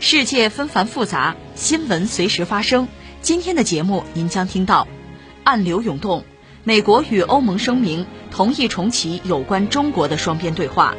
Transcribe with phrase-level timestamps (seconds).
[0.00, 2.86] 世界纷繁复杂，新闻随时发生。
[3.20, 4.86] 今天的节目您将听到：
[5.42, 6.24] 暗流涌动，
[6.62, 10.94] 美国与欧盟声明同意重启有关中国的双边对话；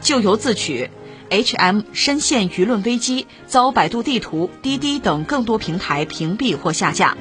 [0.00, 0.90] 咎由自取。
[1.30, 7.16] H&M 深陷舆论危机，遭百度地图、滴滴等更多平台屏蔽或下架。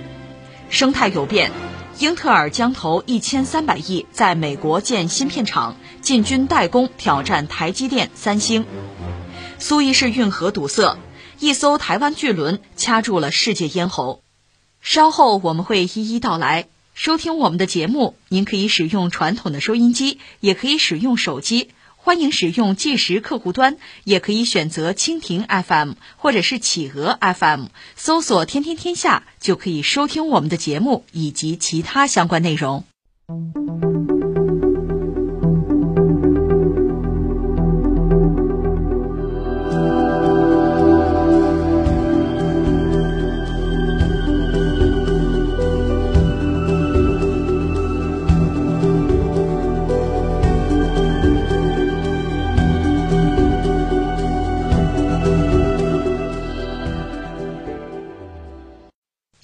[0.70, 1.52] 生态有变，
[1.98, 8.66] 英特尔将投一千三百亿在美国建芯片厂，进军代工，挑战台积电、三星。
[9.62, 10.98] 苏伊士运河堵塞，
[11.40, 14.24] 一艘台湾巨轮掐住了世界咽喉。
[14.82, 16.68] 稍后我们会一一道来。
[16.96, 21.70] 收听我们的节目，您可以使用传统的收音机，也可以使用手机。
[21.96, 32.84] 欢迎使用计时客户端，也可以选择蜻蜓 FM 或者是企鹅 FM，搜索“天天天下”就可以收听我们的节目以及其他相关内容。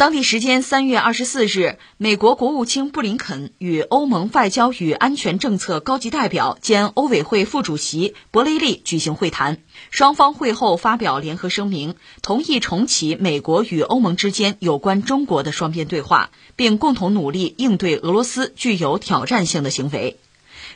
[0.08, 9.58] 当地时间三月二十四日，美国国务卿布林肯与欧盟外交与安全政策高级代表兼欧委会副主席博雷利举行会谈。
[9.92, 20.16] 双方会后发表联合声明，同意重启美国与欧盟之间有关中国的双边对话，并共同努力应对俄罗斯具有挑战性的行为。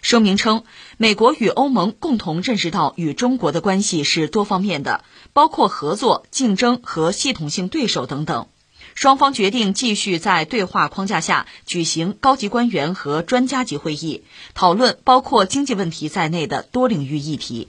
[0.01, 0.65] 声明称，
[0.97, 8.47] 美国与欧盟共同认识到与中国的关系是多方面的，包括合作、竞争和系统性对手等等。
[8.95, 17.67] 双方决定继续在对话框架下举行高级官员和专家级会议，讨论包括经济问题在内的多领域议题。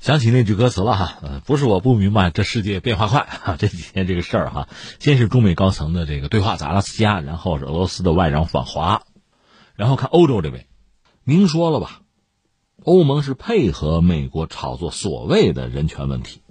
[0.00, 3.56] 想起那句歌词了哈，呃，不是我不明白，这世界变化快哈。
[3.58, 4.68] 这几天这个事儿哈，
[5.00, 9.02] 先是中美高层的这个对话在阿拉斯加，然后是俄罗斯的外长访华，
[9.74, 10.66] 然后看欧洲这边，
[11.24, 12.02] 明说了吧，
[12.84, 16.42] 欧盟是配合美国炒作所谓的人权问题，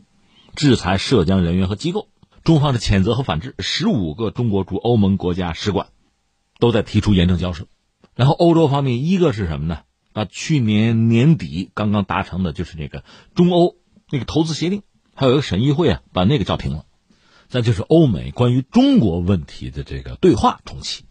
[0.54, 2.10] 制裁涉疆人员和机构。
[2.48, 5.88] 中方的谴责和反制，十五个中国驻欧盟国家使馆
[6.60, 7.66] 都在提出严正交涉。
[8.16, 9.80] 然后欧洲方面，一个是什么呢？
[10.14, 13.04] 啊，去年年底刚刚达成的就是这个
[13.36, 13.76] 中欧
[14.10, 16.86] 那个投资协定，还有一个审议会啊，把那个叫停了。
[17.50, 21.04] 再就是欧美关于中国问题的这个对话重启。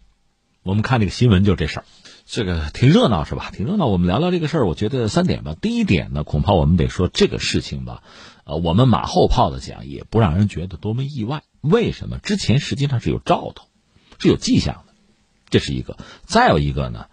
[0.63, 1.85] 我们看这个新闻，就是这事儿，
[2.25, 3.51] 这个挺热闹是吧？
[3.53, 3.85] 挺热闹。
[3.85, 5.53] 我们聊聊这个事儿，我觉得三点吧。
[5.53, 8.01] 第一点呢，恐怕我们得说这个事情吧。
[8.47, 11.43] 呃，我们马后炮的讲，也不让人觉得多么意外。
[11.59, 12.17] 为什么？
[12.17, 13.67] 之前实际上是有兆头，
[14.19, 14.93] 是有迹象的，
[15.49, 15.97] 这是一个。
[16.23, 17.07] 再有一个呢，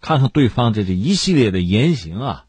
[0.00, 2.46] 看看对方这这一系列的言行啊，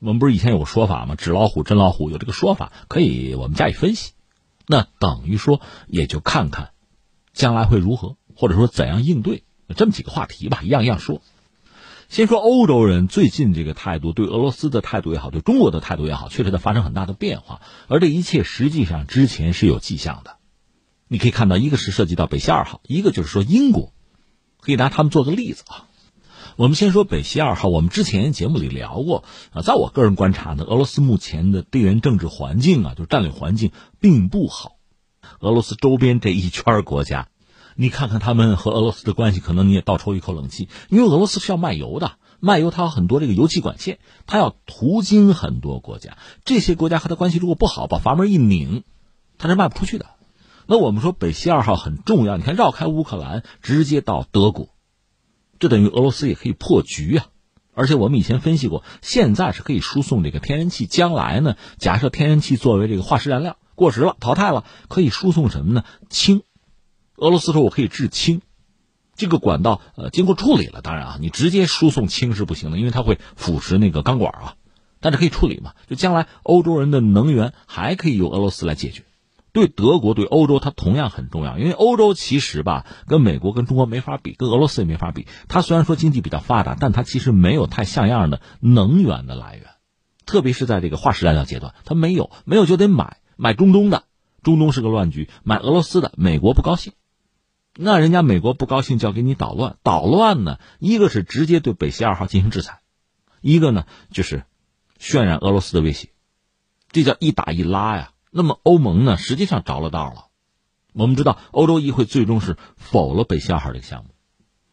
[0.00, 1.14] 我们不是以前有个说法吗？
[1.14, 4.14] 纸老虎，真老虎，有这个说法，可以我们加以分析。
[4.66, 6.70] 那等于说，也就看看
[7.32, 9.44] 将来会如何，或者说怎样应对，
[9.76, 11.22] 这么几个话题吧，一样一样说。
[12.08, 17.60] 先说欧洲人最近这个态度，对俄罗斯的态度也好，对中国的态度也好，确实在发生很大的变化。
[17.88, 20.36] 而这一切实际上之前是有迹象的。
[21.08, 23.92] 你可以看到，一个是涉及到北溪二号，一个就是说英国，
[24.60, 25.88] 可以拿他们做个例子啊。
[26.56, 34.76] 我们先说北溪二号，我们之前节目里聊过啊，在我个人观察呢，俄罗斯目前的地缘政治环境啊，就是战略环境并不好。
[35.40, 37.28] 俄罗斯周边这一圈国家。
[37.78, 48.82] 你看看他们和俄罗斯的关系，可能你也倒抽一口冷气，因为俄罗斯是要卖油的，卖油它有很多这个油气管线，它要途经很多国家，这些国家和它关系如果不好，把阀门一拧，
[49.36, 50.06] 它是卖不出去的。
[50.66, 54.70] 那我们说北溪二号很重要，你看绕开乌克兰直接到德国，
[55.58, 57.26] 这等于俄罗斯也可以破局啊。
[57.74, 65.84] 而且我们以前分析过，现在是可以输送这个天然气，将来呢，假设天然气作为这个化石燃料过时了、淘汰了，可以输送什么呢？
[66.08, 66.42] 氢。
[67.16, 68.42] 俄罗斯说：“我可以制氢，
[69.14, 70.82] 这个管道呃经过处理了。
[70.82, 74.54] 当然啊，你直接输送氢是不行的，因为它会腐蚀那个钢管啊。
[75.00, 75.72] 但是可以处理嘛？
[75.88, 79.04] 就将来欧洲人的能源还可以由俄罗斯来解决。
[79.52, 81.58] 对德国、对欧洲，它同样很重要。
[81.58, 85.26] 因为欧洲其实吧，跟美国、跟中国没法比，跟俄罗斯也没法比。
[85.48, 89.64] 它虽然说经济比较发达，但它其实没有太像样的能源的来源，
[90.26, 94.04] 特别是在这个化石燃料阶段，它没有，没有就得买买中东的。”
[94.42, 96.92] 中东是个乱局，买俄罗斯的，美国不高兴。
[97.78, 102.80] 那人家美国不高兴就要给你捣乱，捣乱呢，一个是直接对北溪二号进行制裁，
[103.40, 104.44] 一个呢就是
[104.98, 106.08] 渲染俄罗斯的威胁，
[106.90, 108.12] 这叫一打一拉呀。
[108.30, 110.26] 那么欧盟呢，实际上着了道了。
[110.92, 114.10] 我们知道，欧洲议会最终是否了北溪二号这个项目。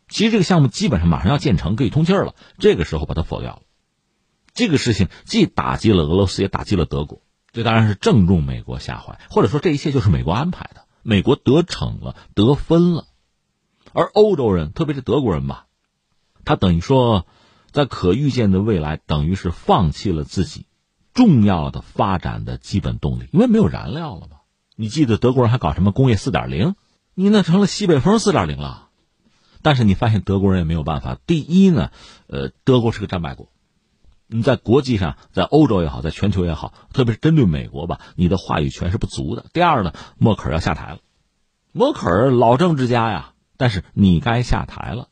[0.07, 2.35] 其实这个项目基本上马上要建成，可以通气儿了。
[2.57, 3.61] 这个时候把它否掉了，
[4.53, 7.21] 这个事情既打击了俄罗斯，也打击了德国。
[7.51, 10.82] 这当然是正中美国下怀，或者说这一切就是美国安排的。
[11.03, 13.05] 美国得逞了，得分了，
[13.91, 15.67] 而欧洲人，特别是德国人吧，
[16.45, 17.27] 他等于说，
[17.71, 20.65] 在可预见的未来，等于是放弃了自己
[21.13, 24.37] 重要的发展的基本动力，因为没有燃料了嘛。
[24.75, 26.75] 你记得德国人还搞什么工业四点零？
[27.13, 28.89] 你那成了西北风四点零了。
[29.61, 31.17] 但是你发现德国人也没有办法。
[31.27, 31.91] 第一呢，
[32.27, 33.52] 呃，德国是个战败国。
[34.33, 39.45] 你在国际上，在欧洲也好，在全球也好，特别是针对美国吧，你的话语权是不足的。
[39.53, 40.97] 第二呢，默克尔要下台了，
[41.71, 45.09] 默克尔老政治家呀，但是你该下台了，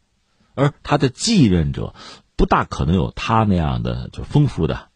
[0.56, 1.94] 而他的继任者
[2.36, 4.90] 不大可能有他那样的就丰富的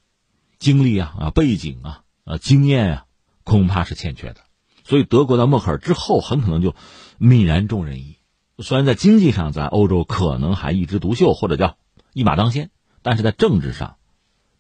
[0.57, 3.05] 经历啊啊背景啊啊经验啊，
[3.43, 4.37] 恐怕是欠缺的。
[4.83, 6.73] 所以德国到默克尔之后，很可能就
[7.19, 8.17] 泯然众人矣。
[8.57, 11.77] 虽然在经济上，在欧洲可能还一枝独秀，或者叫
[12.13, 12.71] 一马当先，
[13.03, 13.97] 但是在政治上。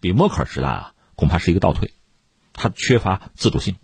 [0.05, 1.91] 比默克尔时代啊，恐怕是一个倒退，
[2.53, 3.77] 他缺乏自主性。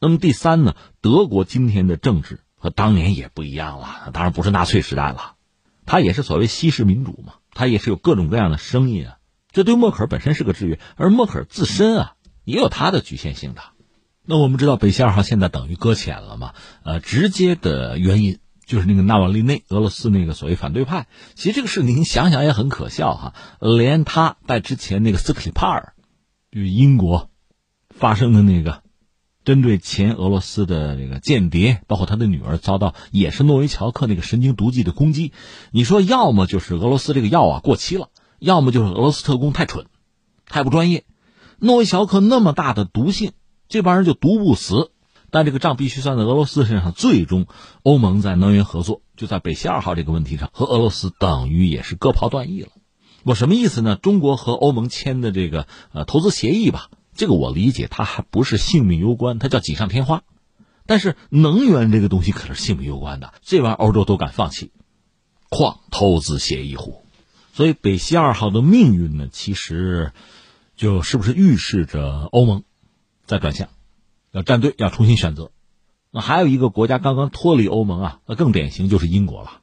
[0.00, 5.34] 那么第三呢，德国今天的政治和当年也不一样了，当然不是纳粹时代了，
[5.84, 9.18] 他也是所谓西式民主嘛，他也是有各种各样的声音啊，
[9.52, 13.60] 这对默克尔本身是个制约，而默克尔自身啊也有他的局限性的。
[14.24, 16.54] 那我们知道北溪二号现在等于搁浅了嘛？
[16.82, 18.38] 呃，直接的原因。
[18.68, 23.34] 就是那个纳瓦利内，俄罗斯那个所谓反对派，其实这个事您想想也很可笑哈。
[23.60, 25.94] 连他带之前那个斯克里帕尔，
[26.50, 27.30] 与英国
[27.88, 28.82] 发生的那个
[29.42, 35.32] 针对前俄罗斯的这个间谍，包括他的女儿遭到也是诺维乔克那个神经毒剂的攻击。
[35.70, 39.86] 你说要么就是俄罗斯这个药啊过期了，要么就是俄罗斯特工太蠢，
[40.44, 41.04] 太不专业。
[41.58, 43.32] 诺维乔克那么大的毒性，
[43.66, 44.90] 这帮人就毒不死。
[45.30, 46.92] 但这个账必须算在俄罗斯身上。
[46.92, 47.46] 最终，
[47.82, 52.68] 欧盟在能源合作，就在北溪二号这个问题上，和俄罗斯等于也是割袍断义了。
[53.24, 53.96] 我什么意思呢？
[53.96, 60.22] 中国和欧盟签的这个呃投资协议吧，这个我理解，它还不是性命攸关，它叫锦上添花。
[60.86, 64.72] 但是能源这个东西可是性命攸关的，这玩意欧洲都敢放弃，
[65.50, 67.02] 况投资协议乎？
[67.52, 70.12] 所以北溪二号的命运呢，其实
[70.76, 72.62] 就是不是预示着欧盟
[73.26, 73.68] 在转向？
[74.38, 75.50] 要站队，要重新选择。
[76.12, 79.62] 那还有一个国家刚刚脱离欧盟啊，那更典型就是英国了。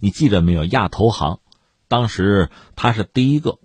[0.00, 0.64] 你记得没有？
[0.64, 1.40] 亚投行
[1.86, 3.58] 当时它是第一个，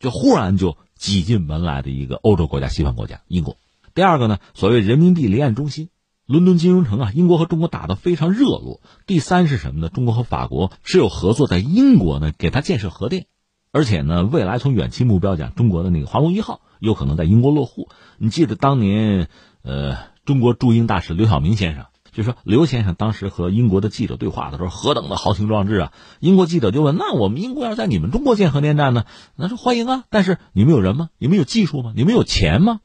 [0.00, 3.58] 就忽然就挤进门来的一个欧洲国家，西方国家英国。
[3.94, 5.90] 第二个呢，所谓人民币离岸中心，
[6.24, 8.80] 伦敦金融城啊，英国和中国打得非常热络。
[9.06, 9.90] 第三是什么呢？
[9.90, 13.26] 中国和法国是有合作，在英国呢给他建设核电，
[13.72, 17.90] 而且呢，未来从远期目标讲，中国的那个华龙一号有可能在英国落户。
[18.16, 19.28] 你记得当年？
[19.68, 25.92] 呃，中国驻英大使刘晓明先生就说，刘先生当时和英国的记者对话的时候，何等的豪情壮志啊！
[26.20, 29.04] 英国记者就问：“那我们英国要在你们中国建核电站呢？”
[29.36, 31.10] 那说欢迎啊，但是你们有人吗？
[31.18, 31.92] 你们有技术吗？
[31.94, 32.80] 你们有钱吗？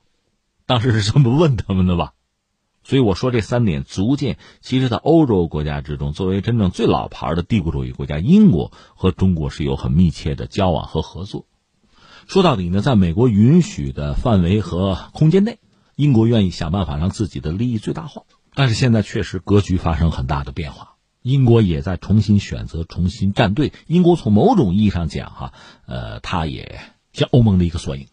[0.65, 2.11] 当时是这么问他们的吧？
[2.83, 11.45] 所以我说这三点足见，其实，在欧洲国家之中，作为真正最老牌的帝国主义国家，英国和中国是有很密切的交往和合作。
[12.27, 15.59] 说到底呢，在美国允许的范围和空间内。
[15.95, 18.23] 英国愿意想办法让自己的利益最大化，
[18.55, 23.73] 但是现在确实格局发生很大的变化，英国也在重新选择、重新站队。
[23.85, 25.53] 英国从某种意义上讲，哈，
[25.85, 26.81] 呃，它也
[27.11, 28.07] 像欧盟的一个缩影。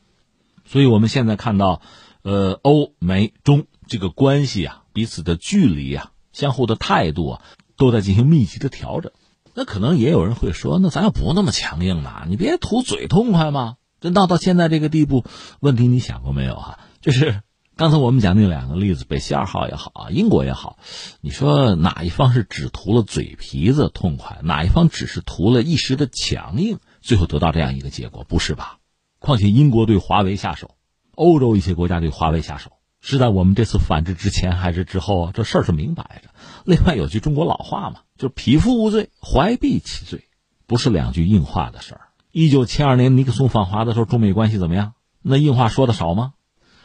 [0.67, 1.81] 所以我们现在看到，
[2.23, 7.43] 呃，欧美中这个关系啊，彼此的距离啊，相互的态度啊，
[7.77, 9.11] 都在进行密集的调整。
[9.55, 12.25] 那可能也有人会说，那咱要不那么强硬呢？
[12.29, 13.77] 你别图嘴痛快吗？
[14.01, 15.25] 这闹到现在这个地步，
[15.61, 16.79] 问题你想过没有哈？
[17.01, 17.43] 就是。
[17.81, 20.77] 刚才我们讲那两个例子，北溪二号也好啊，英国也好，
[21.23, 28.81] 你说哪一方是只图了嘴皮子痛快，哪一方只是图了一时的强硬，最后得到这样一个结果，不是吧？
[29.19, 30.73] 况且英国对华为下手，
[31.15, 35.31] 欧洲一些国家对华为下手，是在我们这次反制之前还是之后啊？
[35.33, 36.29] 这事儿是明摆着。
[36.67, 40.25] 另外有句中国老话嘛，就是匹夫无罪，怀璧其罪，
[40.67, 42.03] 不是两句硬话的事儿。
[42.31, 44.93] 一九七二年尼克松访华的时候，中美关系怎么样？
[45.23, 46.35] 那硬话说的少吗？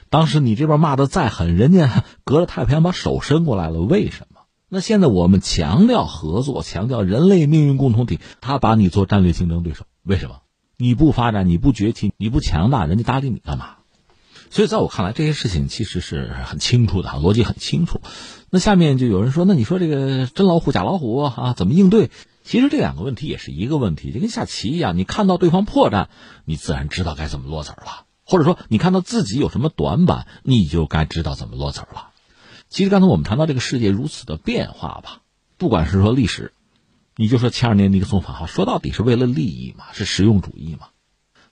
[0.10, 4.42] 当时你这边骂的再狠，人家 隔着太平洋把手伸过来了，为什么？
[4.70, 10.38] 那现在我们强调合作，强调人类命运共同体，他把你做战略竞争对手，为什么？
[10.78, 13.76] 你不发展，你不崛起，你不强大，人家搭理你干嘛？
[14.50, 18.02] 所以在我看来，这些事情其实是很清楚的，逻辑很清楚。
[18.50, 22.10] 那下面就有人说，那你说这个真老虎假老虎啊，怎么应对？
[22.44, 26.08] 其实这两个问题也是一个问题，就跟下棋一样，你看到对方破绽，
[26.46, 32.12] 你自然知道该怎么落子了；或者说你看到自己有什么短板，你就该知道怎么落子了。
[32.68, 35.22] 其实刚才我们谈到这个世界如此的变化吧，
[35.58, 36.54] 不管是说历史，
[37.16, 40.88] 你就说前二年尼克松访华，说到底是为了利益嘛，是实用主义嘛。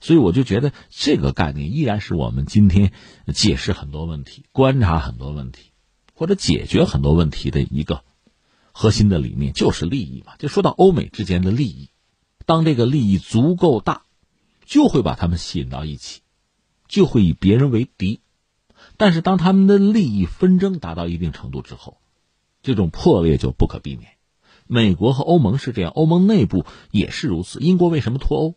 [0.00, 2.92] 所以我就觉得这个概念依然是我们今天
[3.32, 5.70] 解释很多问题、观察很多问题
[6.14, 8.02] 或者解决很多问题的一个
[8.72, 10.34] 核心的理念，就是利益嘛。
[10.38, 11.88] 就说到欧美之间的利益，
[12.44, 14.02] 当这个利益足够大，
[14.66, 16.20] 就会把他们吸引到一起，
[16.94, 18.20] 就会以别人为敌。
[18.96, 21.98] 但是当他们的利益纷争达到一定程度之后，
[22.62, 24.12] 这种破裂就不可避免。
[24.68, 27.58] 美国和欧盟是这样，欧盟内部也是如此。
[27.58, 28.54] 英国为什么脱欧？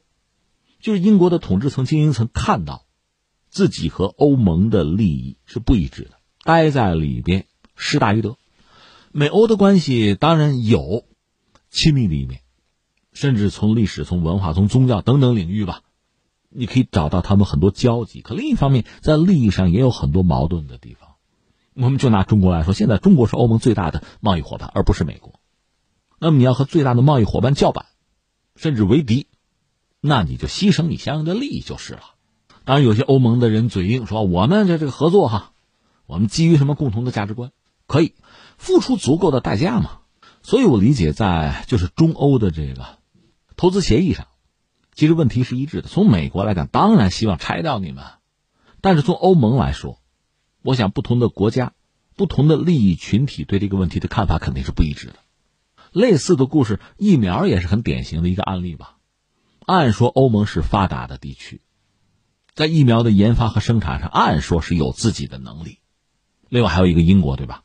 [0.80, 2.86] 就是英国的统治层、精英层看到，
[3.50, 6.12] 自己和欧盟的利益是不一致的，
[6.44, 8.38] 待在里边失大于得。
[9.12, 11.06] 美欧的关系当然有
[11.72, 12.42] 亲密的一面，
[13.14, 15.82] 甚至从历史、从文化、从宗教等等领域吧，
[16.50, 18.22] 你可以找到他们很多交集。
[18.22, 21.10] 可另一方面，在利益上也有很多矛盾的地方。
[21.74, 25.40] 我们就拿中国来说，现在中国是欧盟最大的贸易伙伴，而不是美国。
[26.20, 27.86] 那么你要和最大的贸易伙伴叫板，
[28.56, 29.28] 甚至为敌。
[30.02, 32.02] 那你就牺牲你相应的利益就是了。
[32.66, 35.52] 当然，有些欧盟的人嘴硬说：“我们这这个合作哈，
[36.06, 37.52] 我们基于什么共同的价值观，
[37.86, 38.14] 可以
[38.58, 40.00] 付出足够的代价嘛？”
[40.44, 42.86] 所以我理解，在就是中欧的这个
[43.56, 44.28] 投资协议上，
[44.98, 45.88] 其实问题是一致的。
[45.88, 48.04] 从美国来讲，当然希望拆掉你们；
[48.82, 50.02] 但是从欧盟来说，
[50.64, 51.74] 我想不同的国家、
[52.16, 55.18] 不同的利益群体对这个问题的看法肯定是不一致的。
[55.92, 58.98] 类似的故事，疫苗也是很典型的一个案例吧。
[59.68, 61.62] 按说欧盟是发达的地区，
[62.56, 65.78] 在疫苗的研发和生产上，按说是有自己的能力。
[66.50, 67.62] 另外还有一个英国，对吧？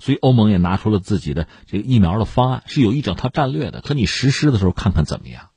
[0.00, 3.80] 所以欧盟也拿出了自己的这个疫苗的方案，是有一整套战略的。
[3.80, 5.50] 可你实施的时候看看怎么样？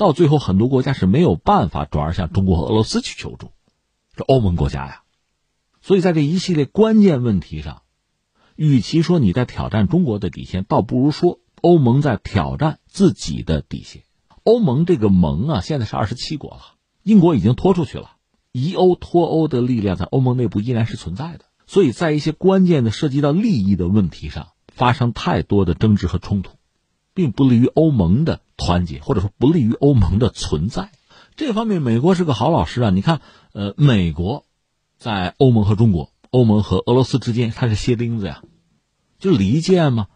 [0.00, 3.50] 到最后，很多国家是没有办法转而向中国和俄罗斯去求助，
[4.16, 5.02] 这欧盟国家呀。
[5.82, 7.82] 所以在这一系列关键问题上，
[8.56, 14.04] 与其说你在挑战中国的底线，倒不如说欧盟在挑战自己的底线。
[14.42, 16.62] 欧盟这个盟啊，现在是二十七国了，
[17.02, 18.12] 英国已经拖出去了，
[18.52, 26.52] 疑欧脱欧的力量在欧盟内部依然是存在的，所以在一些关键的涉及到利益的问题上发生太多的争执和冲突，
[27.20, 30.90] 并不利于欧盟的团结，或者说不利于欧盟的存在。
[31.36, 32.88] 这方面，美国是个好老师啊！
[32.88, 33.20] 你看，
[33.52, 34.46] 呃，美国
[34.96, 38.42] 在欧盟和中国、欧盟和俄罗斯之间，它是歇钉子呀，
[39.18, 40.06] 就离间嘛。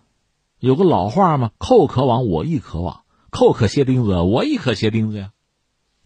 [0.59, 5.33] 有个老话嘛，“寇可往，我亦可往。”寇可歇钉子，我亦可歇钉子呀。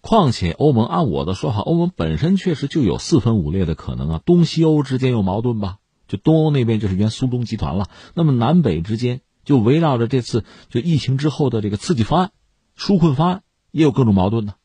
[0.01, 4.21] 况且欧盟按我的说法，欧盟本身确实就有四分五裂的可能啊。
[4.27, 5.79] 东西欧之间有矛盾吧？
[6.09, 7.87] 就东欧那边就是原苏东集团了。
[8.15, 12.33] 那么南北之间就围绕着这次就疫情之后的这个刺激方案、
[12.77, 14.57] 纾困方案也有各种矛盾呢。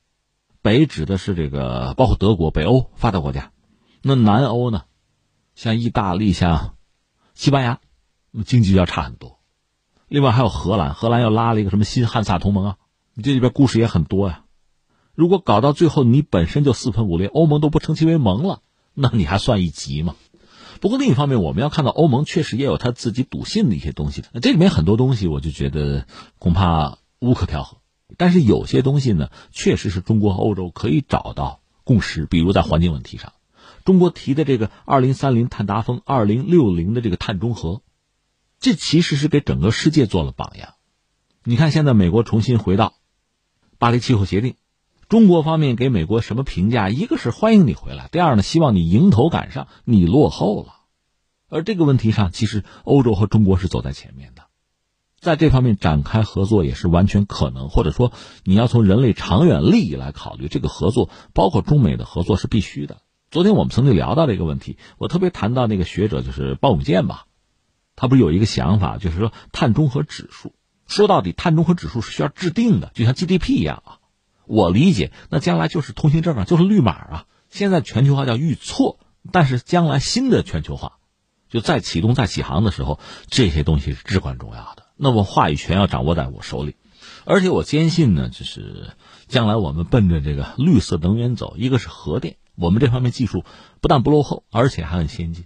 [0.62, 3.54] 北指的是这个包括德国、北欧发达国家，
[4.02, 4.84] 那南欧呢，
[5.56, 6.76] 像意大利、像
[7.34, 7.80] 西班牙，
[8.46, 9.40] 经济要差很多。
[10.10, 12.78] 另外还有荷兰，荷兰又拉了一个什么新汉萨同盟啊？
[13.14, 14.44] 你这里边故事也很多呀。
[15.16, 18.60] 如果搞到最后你本身就四分五裂，欧盟都不称其为盟了，
[18.94, 20.18] 那你还算一级吗？
[20.82, 24.24] 不过另一方面，我们要看到欧盟确实也有他自己笃信的一些东西。
[24.42, 26.08] 这里面很多东西，我就觉得
[26.40, 27.78] 恐怕无可调和。
[28.18, 32.26] 但是有些东西呢，确实是中国和欧洲可以找到共识。
[32.26, 33.34] 比如在环境问题上，
[33.86, 37.82] 中国提的这个二零三零碳达峰、二零六零的这个碳中和。
[38.60, 40.76] 这其实是给整个世界做了榜样。
[41.44, 42.94] 你看，现在美国重新回到
[43.78, 44.56] 巴黎气候协定，
[45.14, 46.90] 中国方面给美国什么评价？
[46.90, 50.74] 一个是欢迎你回来，第二呢，希望你迎头赶上，你落后了。
[51.48, 54.46] 而这个问题上，其实欧洲和中国是走在前面的，
[55.20, 57.70] 在这方面展开合作也是完全可能。
[57.70, 58.12] 或者说，
[58.44, 62.98] 你要从人类长远利益来考虑，这个合作包括中美的合作是必须的。
[63.30, 67.28] 昨天我们曾经聊到这个问题，我特别谈到那个学者就是鲍永健吧。
[67.96, 70.56] 他不是有一个想法，就是说碳中和指数。
[70.88, 74.00] 说到底，碳中和指数是需要制定的，就像 GDP 一样啊。
[74.46, 77.26] 我理解，那将来就是通行证啊，就是绿码啊。
[77.50, 79.00] 现在全球化叫预错，
[79.32, 80.98] 但是将来新的全球化
[81.50, 84.88] 就再启动、再起航的时候，这些东西是至关重要的。
[84.96, 86.76] 那么话语权要掌握在我手里，
[87.26, 88.92] 而且我坚信呢，就是
[89.28, 91.56] 将来我们奔着这个绿色能源走。
[91.58, 93.46] 一个是核电，我们这方面技术
[93.82, 95.46] 不但不落后，而且还很先进。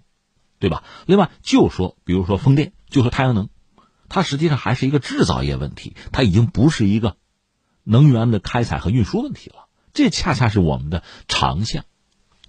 [0.59, 0.83] 对吧？
[1.05, 3.49] 另外，就说比如说风电，就说太阳能，
[4.09, 7.15] 它实际上还是一个制造业问题，它已经不是一个
[7.87, 9.67] 能源的开采和运输问题了。
[9.93, 11.85] 这恰恰是我们的长项。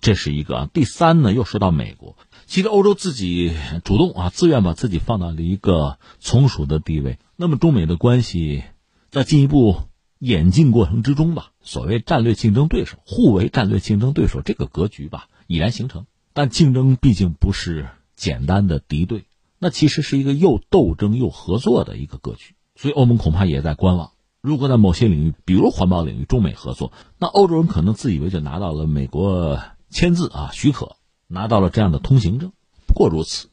[0.00, 0.68] 这是一个。
[0.72, 2.16] 第三呢，又说到美国，
[2.46, 3.52] 其实欧洲自己
[3.84, 7.18] 主动啊，自愿把自己放到了一个从属的地位。
[7.34, 8.62] 那么中美的关系
[9.10, 16.06] 在进一步演进过程之中吧，所谓战略竞争对手，互为战略竞争对手这个格局吧，已然形成。
[16.32, 19.24] 但竞争毕竟不是简单的敌对，
[19.58, 22.54] 那其实是一个又斗争又合作的一个格局。
[22.76, 24.12] 所以欧盟恐怕也在观望。
[24.40, 32.52] 如果在某些领域，比如环保领域，中美合作，那欧洲人可能自以为就拿到了美国签字啊许可，拿到了这样的通行证。
[32.86, 33.48] 不过如此，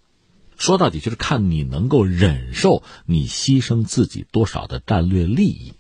[0.58, 5.74] 说到底就是看你能够忍受你牺牲自己多少的战略利益，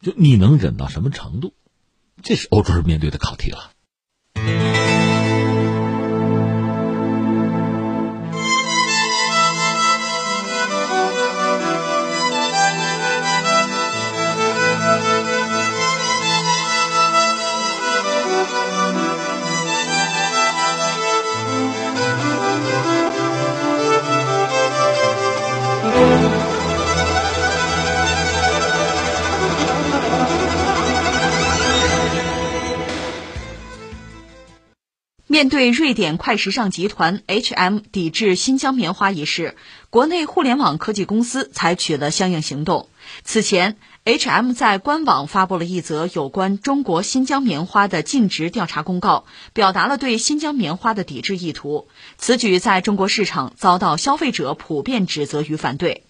[0.00, 1.54] 就你能忍到什么程度，
[2.22, 3.70] 这是欧洲人面对的考题了。
[35.26, 39.56] 面对瑞典快时尚集团 H&M 抵制新疆棉花一事，
[39.90, 42.88] 国内互联网科技公司采取了相应行动。
[43.24, 51.88] 此前，H&M 在官网发布了一则有关中国新疆棉花的尽职调查公告，表达了对新疆棉花的抵制意图。
[52.18, 56.04] 此举在中国市场遭到消费者普遍指责与反对。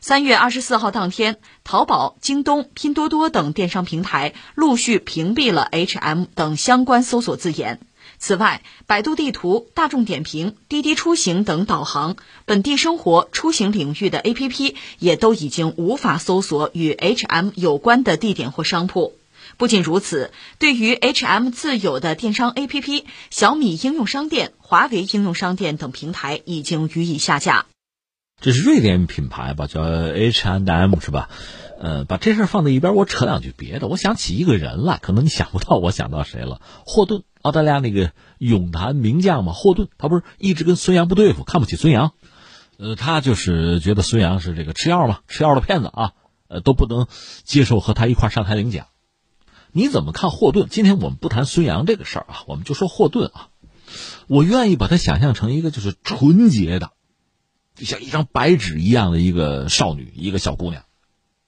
[0.00, 7.80] 三月二十四号当天，淘宝、京东、拼多多等电商平台陆续屏蔽了 H&M 等相关搜索字眼。
[8.22, 12.14] 此外，百度地图、大众点评、滴滴出行等导航、
[12.44, 19.14] 本地生活、出行领域的 APP 也都已经无法搜索与 H&M 有关的地点或商铺。
[19.56, 27.66] 不仅如此，对于 H&M 自有的电商 APP，小米应用商店、华为应用商店等平台已经予以下架。
[28.40, 31.28] 这是瑞典品牌吧，叫 H&M 是吧？
[31.80, 33.88] 呃，把这事儿放在一边，我扯两句别的。
[33.88, 36.60] 我想起一个人来，可能你想不到，我想到谁了？
[36.86, 37.24] 霍顿。
[37.42, 42.12] 澳大利亚那个泳坛名将嘛，霍顿，他不是一直跟孙杨不对付，看不起孙杨，
[42.78, 46.12] 呃，他就是觉得孙杨是这个吃药嘛，吃药的骗子啊，
[46.46, 47.08] 呃，都不能
[47.42, 48.86] 接受和他一块上台领奖。
[49.72, 50.68] 你怎么看霍顿？
[50.70, 53.48] 今天我们不谈孙杨这个事儿啊，我们就说霍顿啊。
[54.28, 56.92] 我愿意把他想象成一个就是纯洁的，
[57.74, 60.84] 就像一张白纸一样的一个少女，一个小姑娘，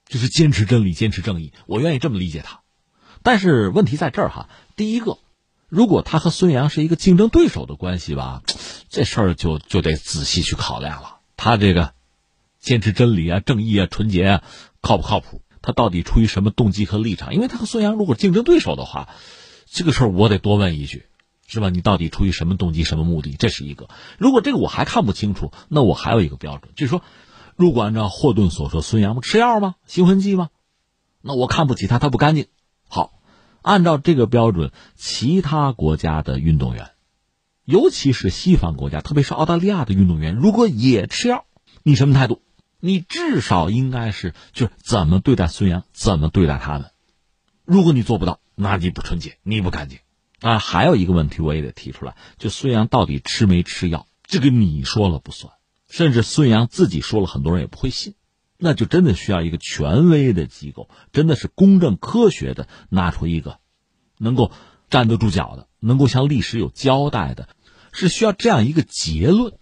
[0.07, 1.53] 就是坚持真理、坚持正义。
[1.67, 2.59] 我愿意这么理解他。
[3.23, 5.19] 但是问题在这儿哈，第一个。
[5.75, 8.41] 如果他和孙杨是一个竞争对手的关系吧，
[8.87, 11.17] 这事儿就就得仔细去考量了。
[11.35, 11.93] 他这个
[12.61, 14.43] 坚持真理啊、正义啊、纯洁啊，
[14.79, 15.41] 靠不靠谱？
[15.61, 17.35] 他到底出于什么动机和立场？
[17.35, 19.09] 因为他和孙杨如果竞争对手的话，
[19.65, 21.07] 这个事儿我得多问一句，
[21.45, 21.69] 是吧？
[21.69, 23.35] 你到底出于什么动机、什么目的？
[23.37, 23.89] 这是一个。
[24.17, 27.01] 如果这个我还看不清楚，那我还有一个标准，就是说，
[27.57, 29.75] 如果按照霍顿所说，孙杨不吃药吗？
[29.87, 30.47] 兴奋剂吗？
[31.19, 32.47] 那我看不起他，他不干净。
[32.87, 33.14] 好。
[33.65, 36.91] 按照这个标准，其他国家的运动员，
[37.63, 41.45] 尤其是西方国家，特别是澳大利亚的运动员，如果也吃药，
[41.81, 42.43] 你什么态度？
[42.79, 46.91] 你至少应该是就是怎么对待孙杨，怎么对待他们。
[47.65, 49.97] 如果你做不到，那你不纯洁，你不干净。
[50.41, 55.51] 啊，还有一个问题我也得提出来，就孙杨到底吃没吃药，这个你说了不算，
[55.89, 58.13] 甚至孙杨自己说了，很多人也不会信。
[58.65, 63.59] 那就真的需要一个权威的机构，真的是公正科学的拿出一个
[64.17, 64.51] 能够
[64.89, 67.47] 站得住脚的，能够向历史有交代的，
[67.91, 69.53] 是需要这样一个结论。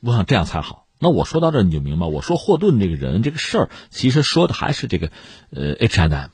[0.00, 0.86] 我想这样才好。
[0.98, 5.10] 那我说到这你就明白，我说霍顿这个人这个事儿，其实说的还是这个
[5.50, 6.30] 呃 H&M，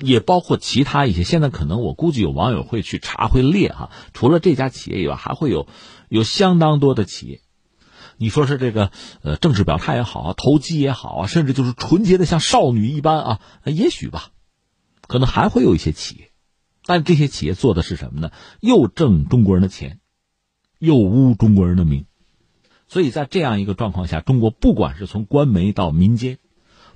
[0.00, 1.22] 也包括其他一些。
[1.22, 5.68] 现在可能我估计有网友会去查会列哈，除了这家企业以外，还会有
[6.08, 7.40] 有相当多的企业。
[8.18, 8.90] 你说是这个，
[9.22, 14.30] 呃，政治表态也好啊，投机也好啊，甚至就是纯洁的像少女一般啊，也许吧，
[15.06, 16.30] 可能还会有一些企业，
[16.84, 18.30] 但这些企业做的是什么呢？
[18.60, 20.00] 又挣中国人的钱，
[20.78, 22.06] 又污中国人的名，
[22.88, 26.38] 所以在这样一个状况下，中国不管是从官媒到民间，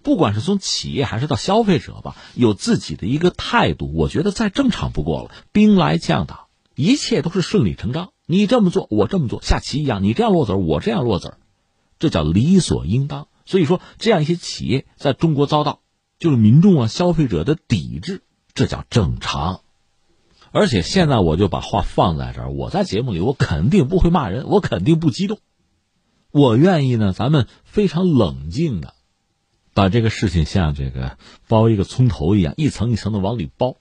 [0.02, 5.30] 不管是从企业还是到消费者吧，有自己的一个态度，我觉得再正常不过了。
[5.52, 8.12] 兵来将挡，一切都是顺理成章。
[8.30, 11.38] 你这么做，我这么做，下棋一样，你这样落子我这样落子
[11.98, 13.26] 这叫理所应当。
[13.44, 15.80] 所以说，这样一些企业在中国遭到
[16.20, 18.22] 就是民众啊、消费者的抵制，
[18.54, 19.62] 这叫正常。
[20.52, 25.40] 而且现在我就把话放在这儿，我在节目里我肯定不会骂人，我肯定不激动，
[26.30, 28.94] 我愿意呢，咱们非常冷静的
[29.74, 33.76] 把这个事情像这个包一个葱头一样，一层一层的往里包。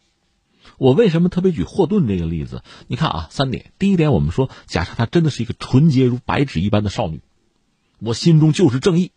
[0.80, 2.64] 我为什么特别举霍顿这个例子？
[2.88, 3.72] 你看啊，三点。
[3.78, 7.22] 第一点，我们说，假设她真的是一个纯洁如白纸一般的少女，
[8.00, 9.12] 我心中就是正义，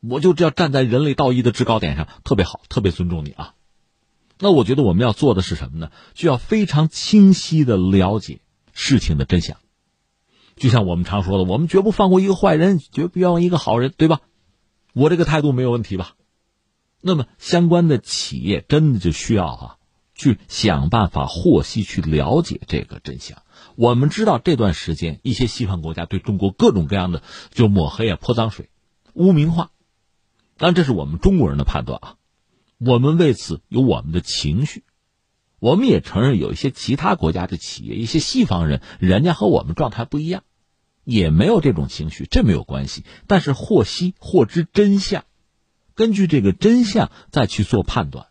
[0.00, 3.54] 我就要站在人类道义的制高点上，特别好，特别尊重你啊。
[4.38, 5.90] 那我觉得我们要做的是什么呢？
[6.14, 8.40] 就要非常清晰的了解
[8.72, 9.56] 事情的真相。
[10.56, 14.20] 就像我们常说的，我们绝不放过一个坏人，绝不要一个好人，对吧？
[14.94, 16.16] 我这个态度没有问题吧？
[17.00, 19.78] 那么相关的企业真的就需要哈，
[20.22, 23.42] 去想办法获悉、去了解这个真相。
[23.74, 28.70] 我们知道这段时间一些西方国家对中国各种各样的就抹黑啊、泼脏水、
[29.14, 29.70] 污名化，
[30.58, 32.16] 当然这是我们中国人的判断啊。
[32.78, 34.84] 我们为此有我们的情绪，
[35.58, 40.42] 我们也承认有一些其他国家的企业，一些西方人，人家和我们状态不一样，
[41.04, 43.04] 也没有这种情绪，这没有关系。
[43.26, 45.24] 但是获悉、获知真相，
[45.94, 48.26] 根据这个真相再去做判断，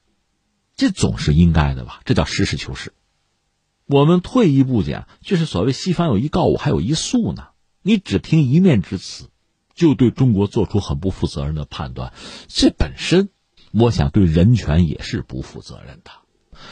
[0.81, 2.01] 这总是应该的吧？
[2.05, 2.91] 这叫实事求是。
[3.85, 7.49] 我们退一步讲，就是所谓西方有一告五，还有一诉呢。
[7.83, 9.29] 你只听一面之词，
[9.75, 12.13] 就对中国做出很不负责任的判断，
[12.47, 13.29] 这本身。
[13.71, 16.09] 我想对人权也是不负责任的。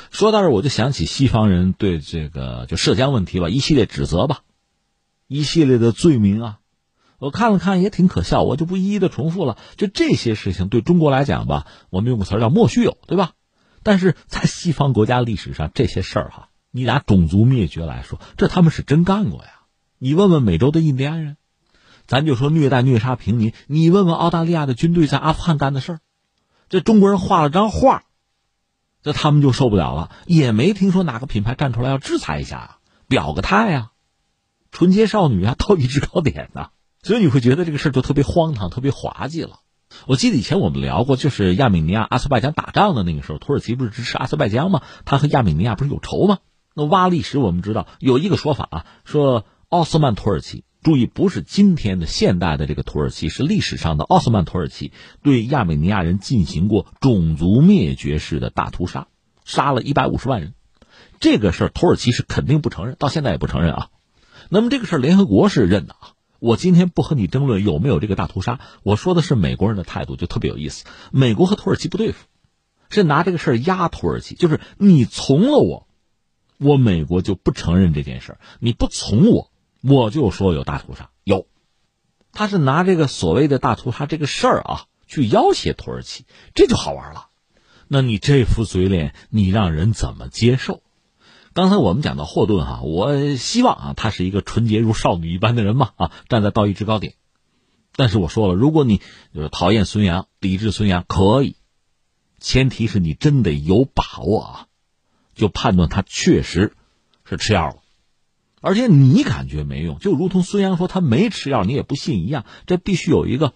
[0.10, 4.42] 说到这，我就想起西方人对这个就涉疆问题吧，一系列指责吧，
[5.28, 6.60] 一系列的罪名啊，
[7.20, 9.60] 我看了看也挺可笑，我就不一一的重复了。
[9.78, 13.34] 就这些事情对中国来讲吧，我们用个词叫莫须有，对吧？
[13.84, 19.50] 但是在西方国家历史上，这些事儿哈，你拿种族灭绝来说，这他们是真干过呀。
[19.98, 21.38] 你问问美洲的印第安人，
[22.08, 26.00] 咱就说虐待虐杀平民，你问问澳大利亚的军队在阿富汗干的事儿。
[26.70, 28.04] 这中国人画了张画，
[29.02, 33.92] 这他们就受不了了，也没听说哪个品牌站出来要制裁一下啊，表个态啊，
[34.72, 36.70] 纯洁少女啊，道义制高点呐，
[37.02, 39.62] 所以你会觉得这个事儿就特别荒唐，特别滑稽了。
[40.08, 44.82] 我记得以前我们聊过，就是亚美尼亚、阿塞拜疆打仗的那个时候，土耳其不是支持阿塞拜疆吗？
[45.06, 46.40] 他和亚美尼亚不是有仇吗？
[46.76, 50.64] 那挖历史，我们知道有一个说法啊，说奥斯曼土耳其。
[50.82, 59.08] 注意，不是今天的现代的这个土耳其，是历史上的奥斯曼土耳其对亚美尼亚人进行过种族灭绝式的大屠杀，
[59.44, 60.54] 杀了一百五十万人。
[61.20, 63.88] 这个事儿土耳其是肯定不承认，到现在也不承认啊。
[64.48, 66.12] 那么这个事儿联合国是认的啊。
[66.40, 70.86] 我今天不和你争论有没有这个大屠杀，我说的是美国人的态度，就特别有意思。
[71.12, 72.26] 美国和土耳其不对付，
[72.90, 75.88] 是拿这个事儿压土耳其，就是你从了我，
[76.58, 79.52] 我美国就不承认这件事儿；你不从我。
[79.82, 81.48] 我就说有大屠杀，有，
[82.34, 87.30] 他是拿这个所谓的大屠杀这个事儿啊，去要挟土耳其，这就好玩了。
[87.88, 90.84] 那你这副嘴脸，你让人怎么接受？
[91.54, 97.16] 刚才我们讲到霍顿哈，我希望啊，他是一个纯洁如少女一般的人嘛啊，站在道义制高点。
[97.96, 99.02] 但是我说了，如果你
[99.34, 101.56] 就是讨厌孙杨、抵制孙杨，可以，
[102.40, 104.68] 前提是你真得有把握啊，
[105.34, 106.74] 就判断他确实
[107.26, 107.78] 是吃药了。
[108.62, 112.46] 而且你感觉没用，就如同孙杨说他没吃药，你也不信一样。
[112.68, 113.54] 这必须有一个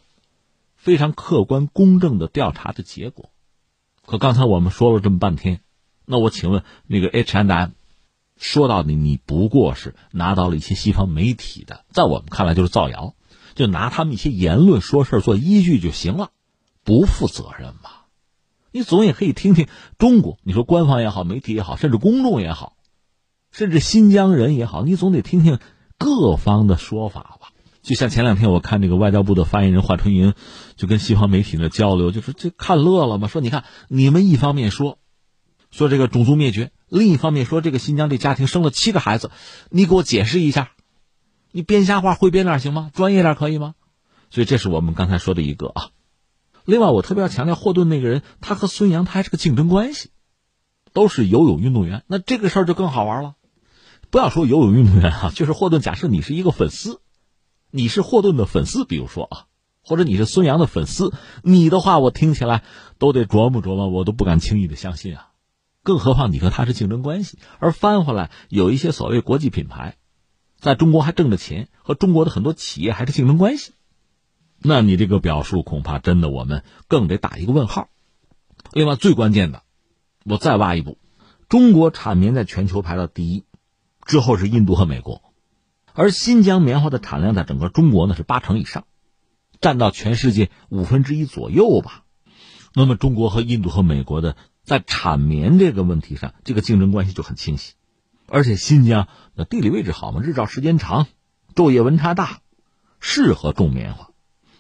[0.76, 3.30] 非常客观公正的调查的结果。
[4.06, 5.62] 可刚才我们说了这么半天，
[6.06, 7.70] 那我请问那个 H and M
[8.38, 13.16] 说到底你不过是拿到了一些西方媒体的，在我们看来就是造谣，
[13.56, 16.32] 就拿他们一些言论说事做依据就行了，
[16.84, 17.90] 不负责任嘛？
[18.72, 19.68] 你总也可以听听
[19.98, 22.76] 中国，你说官方也好，媒体也好，甚至公众也好。
[23.52, 25.60] 甚至新疆人也好，你总得听听
[26.00, 27.50] 各方的说法吧。
[27.84, 30.34] 就像前两天我看这个外交部的发言人华春莹，
[30.76, 33.28] 就跟西方媒体的交流，就是这看乐了嘛。
[33.28, 34.98] 说你看，你们一方面说
[35.70, 39.32] 说这个种族灭绝，另一方面说这个新疆这家庭生了七个孩子，
[39.72, 40.74] 你给我解释一下，
[41.52, 42.92] 你编瞎话会编点行吗？
[42.94, 43.74] 专业点可以吗？
[44.30, 45.90] 所以这是我们刚才说的一个啊。
[46.66, 50.12] 另外，我特别要强调，霍顿那个人，他和孙杨他还是个竞争关系，
[50.94, 53.34] 都是游泳运动员，那这个事儿就更好玩了。
[54.12, 55.82] 不要说游泳运动员啊，就是霍顿。
[55.82, 57.02] 假设你是一个粉丝，
[57.72, 59.46] 你是霍顿的粉丝，比如说啊，
[59.84, 62.62] 或者你是孙杨的粉丝，你的话我听起来
[63.00, 65.30] 都得琢磨琢磨，我都不敢轻易的相信啊。
[65.84, 69.98] 更何况你和他是竞争关系，而翻回来有一些所谓国际品牌，
[70.58, 73.74] 在中国还挣着钱，和中国的很多企业还是竞争关系，
[74.60, 77.90] 那你这个表述恐怕真的我们更得打一个问号。
[78.72, 79.64] 另外最关键的，
[80.24, 80.98] 我再挖一步，
[81.50, 83.44] 中国产棉在全球排到第一。
[84.06, 85.22] 之后是印度和美国，
[85.94, 88.86] 而新疆棉花的产量在整个中国呢是八成以上，
[89.62, 92.04] 占到全世界五分之一左右吧。
[92.74, 97.74] 那么中国和印度和美国的在产棉这个问题上，这个竞争关系就很清晰。
[98.28, 101.08] 而且新疆那地理位置好嘛，日照时间长，
[101.54, 102.40] 昼夜温差大，
[103.00, 104.10] 适合种棉花。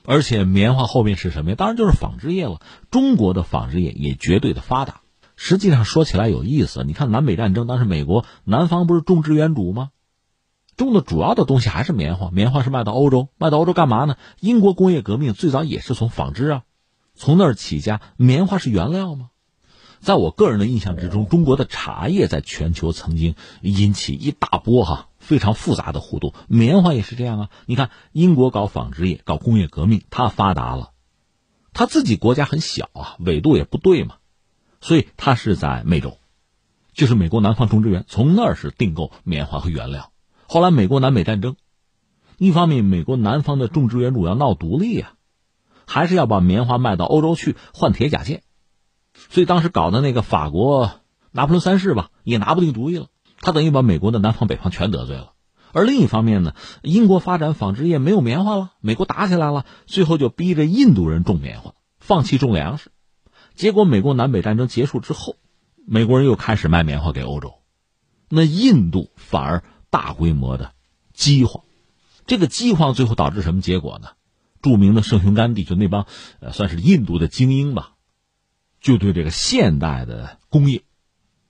[0.06, 1.56] 而且棉花后面是什么呀？
[1.58, 2.62] 当然就是纺织业了。
[2.92, 5.00] 中国的纺织业也绝对的发达。
[5.38, 9.92] 实际上说起来有意思，你看南北战争当时美国南方不是种植园主吗？
[10.76, 14.18] 种的主要的东西还是棉花，棉花是卖到欧洲，卖到欧洲干嘛呢？
[14.42, 16.64] 英国工业革命最早也是从纺织啊，
[17.16, 19.30] 从那儿起家，棉花是原料吗？
[20.04, 27.50] 在我个人的印象之中，中国的茶叶在全球曾经引起一大波哈非常复杂的互动，棉花也是这样啊。
[27.66, 30.92] 你看英国搞纺织业，搞工业革命，它发达了，
[31.72, 34.16] 它自己国家很小啊，纬度也不对嘛，
[34.82, 36.18] 所以它是在美洲，
[36.94, 40.12] 就是美国南方种植园，从那儿是订购棉花和原料。
[40.48, 41.56] 后来美国南北战争，
[42.38, 45.14] 一方面美国南方的种植园主要闹独立呀，
[45.88, 48.44] 还是要把棉花卖到欧洲去换铁甲舰。
[49.30, 50.92] 所以当时搞的那个法国
[51.32, 53.08] 拿破仑三世吧，也拿不定主意了。
[53.40, 55.34] 他等于把美国的南方北方全得罪了。
[55.72, 62.92] 而另一方面呢，英国发展纺织业没有棉花了，美国打起来了，最后就逼着印度人种棉花，放弃种粮食。
[63.56, 65.36] 结果美国南北战争结束之后，
[65.88, 67.56] 美国人又开始卖棉花给欧洲，
[68.30, 70.74] 那印度反而大规模的
[71.14, 71.64] 饥荒。
[72.28, 74.10] 这个饥荒最后导致什么结果呢？
[74.62, 76.06] 著名的圣雄甘地就那帮
[76.40, 77.93] 呃算是印度的精英吧。
[78.84, 80.84] 就对这个现代的工业，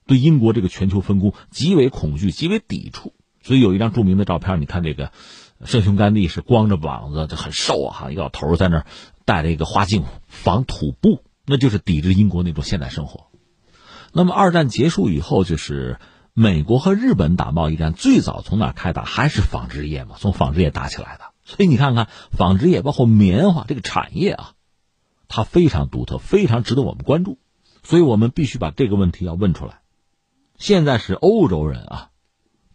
[0.06, 3.12] 对英国这个全球分工极为恐惧，极为抵触。
[3.42, 5.10] 所以有一张著名的照片，你看这个
[5.64, 8.86] 圣雄甘地是光着膀子，这很瘦啊，哈一个老头在那儿
[9.26, 13.26] 戴着一个花镜防土布，那就是抵制英国那种现代生活。
[14.12, 15.98] 那么二战结束以后，就是
[16.32, 19.02] 美国和日本打贸易战，最早从哪开打？
[19.02, 21.24] 还是纺织业嘛，从纺织业打起来的。
[21.44, 24.53] 所以你看看纺织业，包括棉花这个产业啊。
[25.36, 27.38] 它非常独特，非常值得我们关注，
[27.82, 29.80] 所以我们必须把这个问题要问出来。
[30.56, 32.10] 现在是欧洲人啊，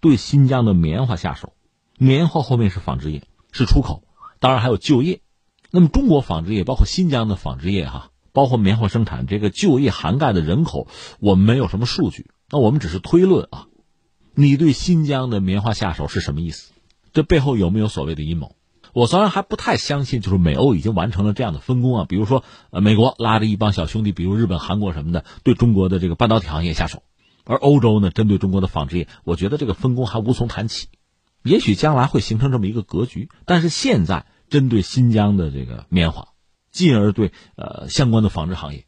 [0.02, 1.54] 对新疆的棉花下手，
[1.98, 4.04] 棉花后面是纺织业，是出口，
[4.42, 5.22] 当然还有就业。
[5.72, 10.90] 那么中国纺织业，包括新疆的纺织业哈，包括棉花生产这个就业涵盖的人口，
[11.22, 13.68] 我们没有什么数据，那我们只是推论啊。
[14.36, 16.74] 你对新疆的棉花下手是什么意思？
[17.14, 18.58] 这背后有没有所谓的阴谋？
[19.00, 27.02] 我虽然还不太相信，就是美欧已经完成了这样的分工啊，比如说，呃，美国拉着一帮小兄弟，比如日本、韩国什么的，对中国的这个半导体行业下手，
[27.46, 30.90] 而欧洲呢，针对中国的纺织业，我觉得这个分工还无从谈起。
[31.44, 36.28] 也许将来会形成这么一个格局，但是现在针对新疆的这个棉花，
[36.70, 38.86] 进而对呃相关的纺织行业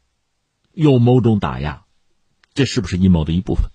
[0.74, 1.84] 有某种打压，
[2.52, 3.70] 这是不是阴谋的一部分？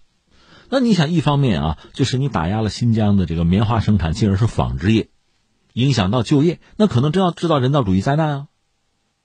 [0.69, 5.09] 那你想，一方面啊，就是你打压了新疆的这个棉花生产，进而是纺织业。
[5.77, 8.47] 影响到就业，那可能真要制造人道主义灾难啊！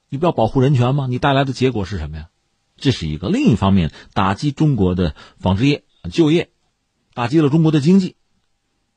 [0.09, 1.07] 你不要保护人权吗？
[1.09, 2.29] 你带来的结果是什么呀？
[2.77, 3.27] 这是一个。
[3.27, 6.51] 另一方面，打击中国的纺织业就业，
[7.15, 8.15] 打击了中国的经济，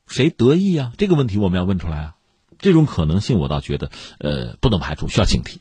[0.05, 0.93] 谁得益啊？
[0.99, 2.15] 这个问题我们要问出来啊！
[2.59, 3.89] 这种可能性，我倒觉得，
[4.19, 5.57] 呃，不能排除，需要警惕。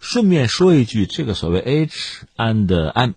[0.00, 3.10] 顺便说一句，这个所谓 H and M，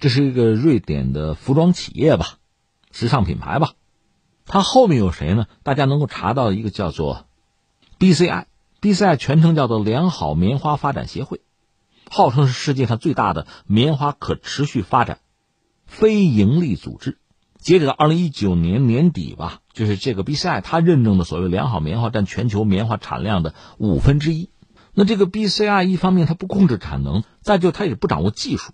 [0.00, 2.36] 这是一个瑞典的服装企业吧，
[2.92, 3.72] 时尚品牌吧。
[4.46, 5.46] 它后面有谁呢？
[5.64, 7.26] 大家能够查到一个叫做
[7.98, 11.40] BCI，BCI 全称叫做良好棉花发展协会，
[12.08, 15.18] 号称是世界上最大的棉花可持续发展
[15.84, 17.18] 非营利组织。
[17.58, 24.50] 截止到二零一九年年底吧，就是这个 BCI 它认证的所谓良好棉花占全球棉花产量的五分之一。
[24.94, 28.72] 那这个 BCI 一方面它不控制产能，再就它也不掌握技术，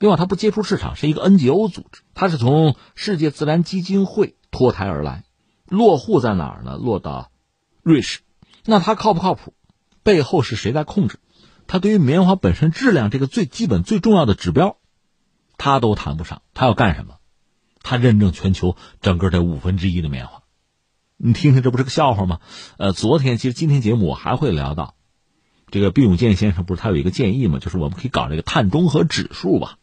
[0.00, 4.34] 另外它不接触市场，是一个 NGO 组织，它是从世界自然基金会。
[4.52, 5.24] 脱胎而来，
[5.66, 6.76] 落户在哪儿呢？
[6.76, 7.32] 落到
[7.82, 8.20] 瑞士，
[8.64, 9.54] 那它靠不靠谱？
[10.04, 11.18] 背后是谁在控制？
[11.66, 14.76] 它对于棉花本身质量这个最基本、最重要的指标，
[15.56, 16.42] 它都谈不上。
[16.54, 17.16] 它要干什么？
[17.82, 20.42] 它认证全球整个这五分之一的棉花。
[21.16, 22.40] 你听听，这不是个笑话吗？
[22.78, 24.96] 呃，昨天其实今天节目我还会聊到，
[25.70, 27.58] 这个毕永健先生不是他有一个建议吗？
[27.58, 29.78] 就是我们可以搞这个碳中和指数吧。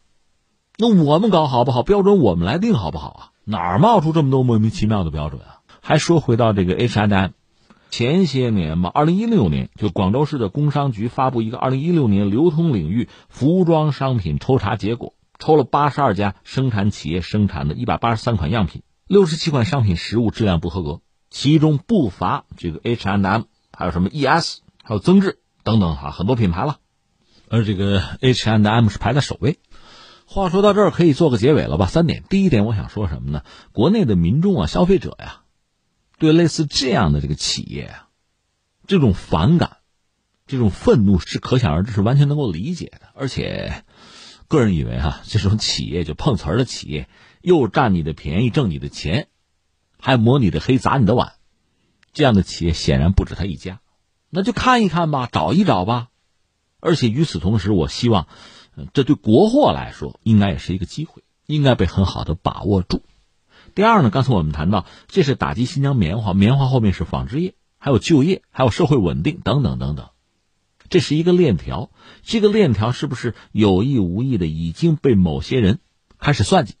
[0.82, 1.82] 那我们搞好不好？
[1.82, 3.20] 标准我们来定好不好啊？
[3.44, 5.60] 哪儿冒出这么多莫名其妙的标准啊？
[5.82, 7.32] 还说回到这个 H&M，
[7.90, 26.78] 前些年嘛，二零一六年就广州市的工商局发布一个二零一六年流通领域服装商品抽查结果，抽了八十二家生产企业生产的一百八十三款样品，六十七款商品实物质量不合格，其中不乏这个 H&M，还有什么 ES，还有增智等等哈，很多品牌了，
[27.50, 29.58] 而这个 H&M 是排在首位。
[30.32, 31.88] 话说到这儿，可以做个结尾了吧？
[31.88, 33.42] 三点，第一点，我想说什么呢？
[33.72, 35.40] 国内的民众啊，消费者呀，
[36.20, 38.08] 对类似这样的这个企业啊，
[38.86, 39.78] 这种反感、
[40.46, 43.08] 这种愤怒是可想而知，是完全能够理解的。
[43.14, 43.82] 而且，
[44.46, 47.08] 个人以为哈，这种企业就碰瓷儿的企业，
[47.42, 49.26] 又占你的便宜、挣你的钱，
[49.98, 51.32] 还抹你的黑、砸你的碗，
[52.12, 53.80] 这样的企业显然不止他一家。
[54.28, 56.06] 那就看一看吧，找一找吧。
[56.78, 58.28] 而且与此同时，我希望。
[58.92, 63.02] 这对国货来说应该也是一个机会，应该被很好的把握住。
[63.74, 70.08] 第二呢，刚才我们谈到，这是打击新疆棉花，棉花后面是纺织业，还有就业，还有社会稳定等等等等，
[70.88, 71.90] 这是一个链条。
[72.22, 75.78] 这个链条是不是有意无意的已经被某些人
[76.18, 76.74] 开始算计？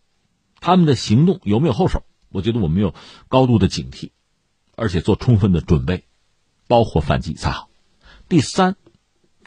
[0.60, 2.02] 他们的行动有没有后手？
[2.28, 2.94] 我觉得我们有
[3.28, 4.10] 高度的警惕，
[4.76, 6.04] 而且做充分的准备，
[6.66, 7.68] 包括反击才好。
[8.28, 8.76] 第三，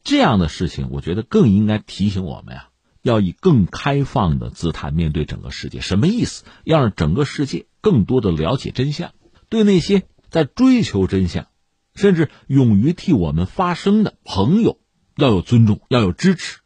[0.03, 2.69] 这样的事情，我觉得更应该提醒我们呀。
[3.01, 6.45] 要以更开放的姿态面对整个世界，什么意思？
[6.63, 9.11] 要让整个世界更多的了解真相，
[9.49, 11.47] 对那些在追求真相，
[11.95, 14.79] 甚至勇于替我们发声的朋友，
[15.17, 16.59] 要有尊重，要有支持。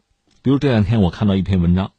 [0.44, 1.94] 比如这两天我看到一篇文章，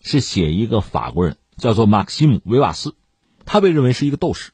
[0.00, 2.94] 是写一个法国人，叫做马克西姆·维瓦斯，
[3.46, 4.52] 他被认为是一个斗士，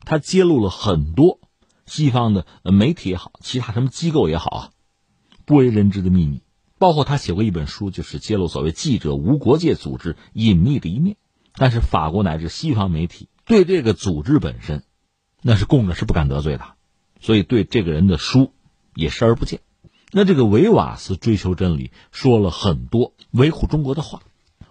[0.00, 1.40] 他揭露了很多
[1.84, 4.70] 西方的媒体也好，其他什么机构也好啊，
[5.46, 6.42] 不为人知的秘密。
[6.78, 11.16] 包括他写过一本书，就是揭露所谓记者无国界组织隐秘的一面。
[11.54, 14.82] 但是法国乃至西方媒体对这个组织本身，
[15.40, 16.74] 那是供着是不敢得罪的，
[17.18, 18.52] 所以对这个人的书
[18.94, 19.60] 也视而不见。
[20.12, 24.20] 那这个维瓦斯追求真理，说了很多维护中国的话。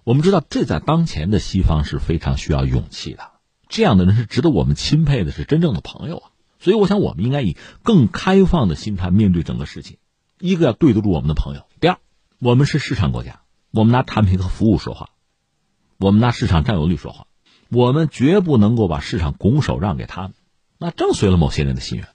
[0.03, 3.31] 我们知道，这在当前的西方是非常需要勇气的。
[3.67, 6.29] 这样的人是值得我们钦佩的，是真正的朋友啊。
[6.59, 9.97] 所以，我想我们应该以更开放的心态面对整个世界。
[10.39, 11.65] 一个要对得住我们的朋友。
[11.79, 11.97] 第二，
[12.39, 15.09] 我们是市场国家，我们拿产品和服务说话，
[15.97, 17.27] 我们拿市场占有率说话，
[17.69, 20.33] 我们绝不能够把市场拱手让给他们，
[20.77, 22.07] 那正随了某些人的心愿。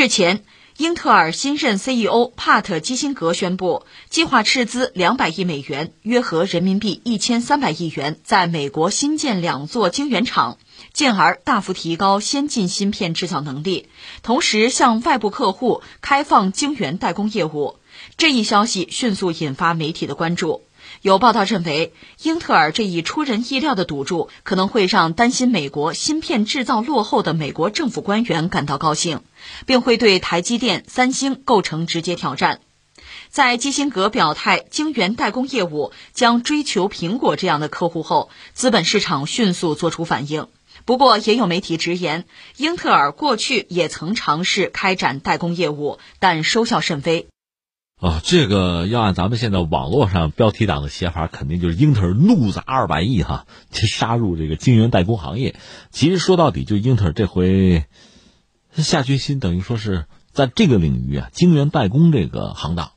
[0.00, 0.44] 日前，
[0.78, 10.56] 英特尔新任 CEO 帕特基辛格宣布，计划斥资两百亿美元（约合人民币一千三百亿元）在美国新建两座晶圆厂，
[10.94, 13.88] 进而大幅提高先进芯片制造能力，
[14.22, 17.76] 同时向外部客户开放晶圆代工业务。
[18.16, 20.62] 这一消息迅速引发媒体的关注。
[21.02, 29.22] 有报道认为，英特尔这一出人意料的赌注可能会让担心美国芯片制造落后的美国政府官员感到高兴，
[29.64, 32.60] 并会对台积电、三星构成直接挑战。
[33.30, 40.48] 在基辛格表态晶圆代工业务将追求苹果这样的客户后，资本市场迅速做出反应。
[40.84, 42.26] 不过，也有媒体直言，
[42.58, 47.26] 英特尔过去也曾尝试开展代工业务，但收效甚微。
[48.00, 55.54] 啊，这个要按咱们现在网络上标题党的写法，肯定就是英特尔怒砸二百亿哈，去杀入这个晶圆代工行业。
[55.90, 57.84] 其实说到底，就英特尔这回
[58.72, 62.90] 下决心，等于说是在这个领域啊，晶圆代工这个行当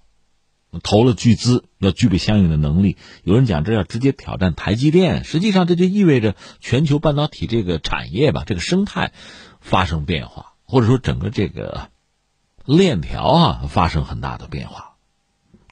[0.84, 2.96] 投了巨资，要具备相应的能力。
[3.24, 9.12] 有人讲这要直接挑战台积电，实际上这就意味着全球半导体这个产业吧，这个生态
[9.60, 11.89] 发生变化，或者说整个这个
[12.63, 14.93] 链条啊发生很大的变化。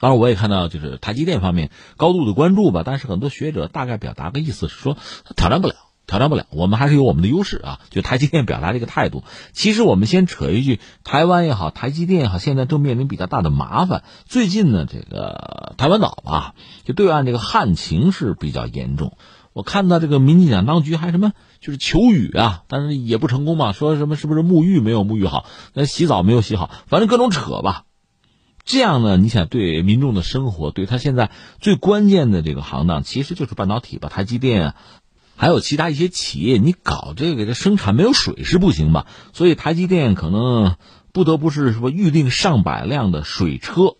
[0.02, 2.82] 当然，我也看到，就是台积电方面高度的关注吧。
[2.84, 4.96] 但是很多学者大概表达个意思是说，
[5.36, 5.76] 挑战不了，
[6.08, 6.44] 挑战不了。
[6.50, 7.78] 我们还是有我们的优势啊。
[7.88, 9.22] 就台积电表达这个态度。
[9.54, 14.02] 其实我们先扯一句，台湾也好，台积电也好，现在正面临比较大的麻烦。
[14.26, 19.16] 最近呢，这个台湾岛啊，就对岸这个旱情是比较严重。
[19.52, 23.70] 我看到这个民进党当局还什么，就是求雨啊，但是也不成功嘛。
[23.70, 27.84] 说什么是不是沐浴没有沐浴好，那洗澡没有洗好，反正各种扯吧。
[28.64, 29.16] 这样呢？
[29.16, 34.76] 你想对民众的生活，对他现在最关键的这个行当，其实就是半导体吧，台积电啊，
[35.36, 39.06] 还有其他一些企业，你搞这个这生产没有水是不行吧？
[39.32, 40.76] 所以台积电可能
[41.12, 43.96] 不得不是说预定上百辆的水车，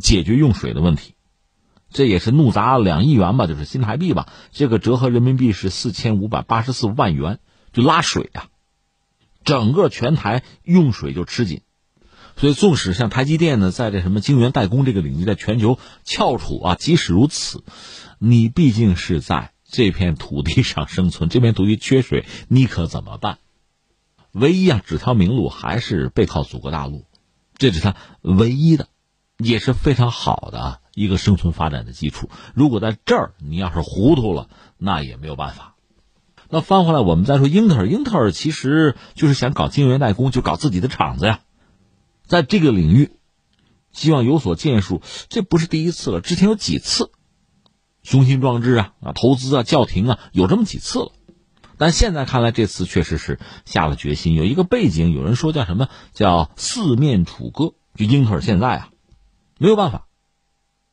[0.00, 1.14] 解决用水的问题。
[1.92, 7.40] 这也是怒砸两亿元吧，就是新台币吧，这个折合人民币是四千五百八十四万元，
[7.72, 8.46] 就拉水啊，
[9.44, 11.60] 整个全台用水就吃紧。
[12.40, 17.62] 所以，纵使像台积电呢，在这什么晶圆代工这个领域，在全球翘楚啊，即使如此，
[18.18, 23.36] 你毕竟是在这片土地上生存，这片土地缺水，你可怎么办？
[24.32, 27.04] 唯一啊，只条明路还是背靠祖国大陆，
[27.58, 28.88] 这是它唯一的，
[29.36, 32.30] 也是非常好的一个生存发展的基础。
[32.54, 35.74] 如果在这儿你要是糊涂了，那也没有办法。
[36.48, 41.40] 那翻回来，我们再说英特尔，英特尔其实就是想搞晶圆代工，就搞自己的厂子呀，
[42.30, 43.10] 在这个领域
[43.90, 47.10] 希望有所建树，这不是第一次了，之前有几次
[48.04, 51.12] 雄心壮志啊啊，投资啊，叫停啊，有这么几次了。
[51.76, 54.34] 但现在看来，这次确实是下了决心。
[54.34, 58.90] 有一个背景，有人说叫什么叫四面楚歌，就英特尔现在啊，
[59.58, 60.06] 没有办法。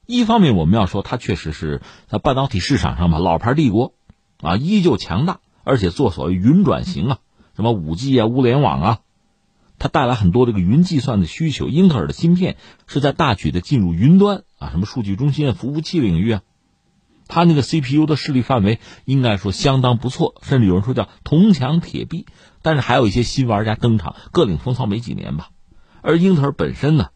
[0.07, 3.93] 一方面，我们要说它确实是在半导体市场上吧，老牌帝国
[4.41, 7.19] 啊，依旧强大，而且做所谓云转型啊，
[7.55, 8.99] 什么五 G 啊、物联网啊，
[9.80, 11.67] 它带来很多这个云计算的需求。
[11.67, 12.57] 英特尔的芯片
[12.88, 16.41] 是在大举的进入云端啊，什么数据中心啊、服务器领域啊。
[17.28, 22.25] 它那个 CPU 的势力范围应该说相当不错，甚至有人说叫铜墙铁壁。
[22.61, 25.49] 但是还有一些新玩家登场，各领风骚没几年吧。
[26.01, 27.09] 而英特尔本身呢，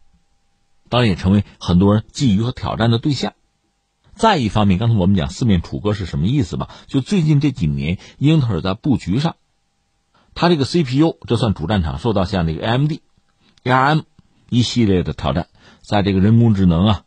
[0.88, 3.32] 当然也成为很多人觊觎和挑战的对象。
[4.14, 6.68] 再一方面，刚才我们讲四面楚歌是什么意思吧？
[6.86, 9.36] 就最近这几年，英特尔在布局上，
[10.34, 12.92] 它这个 CPU 这算主战场，受到像这个 AMD、
[13.64, 14.04] ARM
[14.48, 15.48] 一系列的挑战，
[15.82, 17.04] 在这个人工智能啊。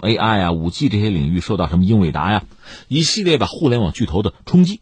[0.00, 2.44] AI 啊，五 G 这些领域受到什么英伟达呀，
[2.86, 4.80] 一系列的互联网巨头的冲击。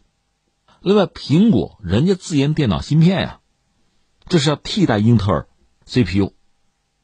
[0.79, 3.39] 另外，苹果人家自研电脑芯片呀，
[4.27, 5.47] 这是要替代英特尔
[5.87, 6.33] CPU。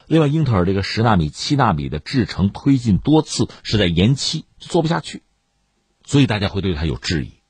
[0.06, 5.24] 另外，英特尔这个十纳米、七纳米的制程推进多次是在延期，做不下去，
[6.06, 7.43] 所以大家会对它有质疑。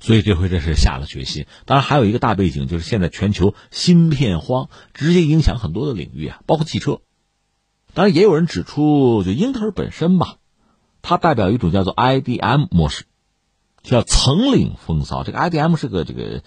[0.00, 1.46] 所以这回这是下了决心。
[1.66, 7.00] 当然，还有一个大背景就是现在全球芯片荒，直接影响很多的领域啊，包括汽车。
[7.94, 10.36] 当然，也有人指出，就英特尔本身吧，
[11.02, 13.06] 它代表一种叫做 IDM 模式，
[13.82, 15.24] 叫层领风骚。
[15.24, 16.42] 这个 IDM 是个这个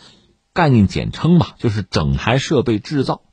[0.54, 3.24] 概念简称吧，就是整台设备制造，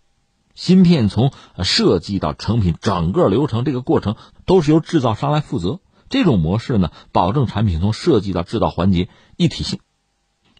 [0.54, 4.16] 芯片从设计到成品整个流程，这个过程
[4.46, 5.80] 都是由制造商来负责。
[6.08, 9.78] 这种模式呢，保证产品从设计到制造环节一体性。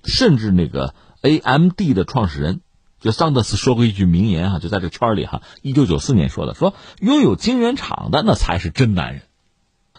[0.09, 2.61] 甚至那个 AMD 的创始人。
[3.01, 9.23] 就桑德斯说过一句名言啊，就在这圈里哈，一九九四年说的，说拥有晶圆厂的那才是真男人。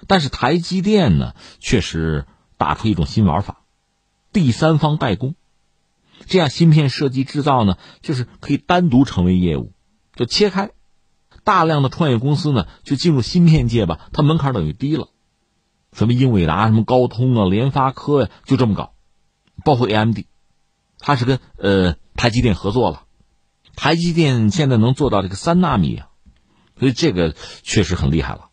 [0.08, 2.26] 但是台积电呢，确实
[2.58, 3.62] 打出一种新玩法，
[4.34, 5.36] 第三方代工，
[6.26, 9.72] 这样芯片设计制造呢，就是可以单独成为业务，
[10.14, 10.72] 就切开。
[11.46, 15.08] 大量的创业公司呢，就进入芯片界吧，它门槛等于低了。
[15.94, 18.92] 什么英伟达、什么高通啊、联发科呀，就这么搞，
[19.64, 20.20] 包括 AMD，
[21.00, 21.96] 它是跟呃。
[22.16, 23.04] 台积电合作了，
[23.78, 26.10] 台积电现在能做到这个三纳米啊，
[26.78, 27.34] 所以这个
[27.64, 28.50] 确实很厉害了。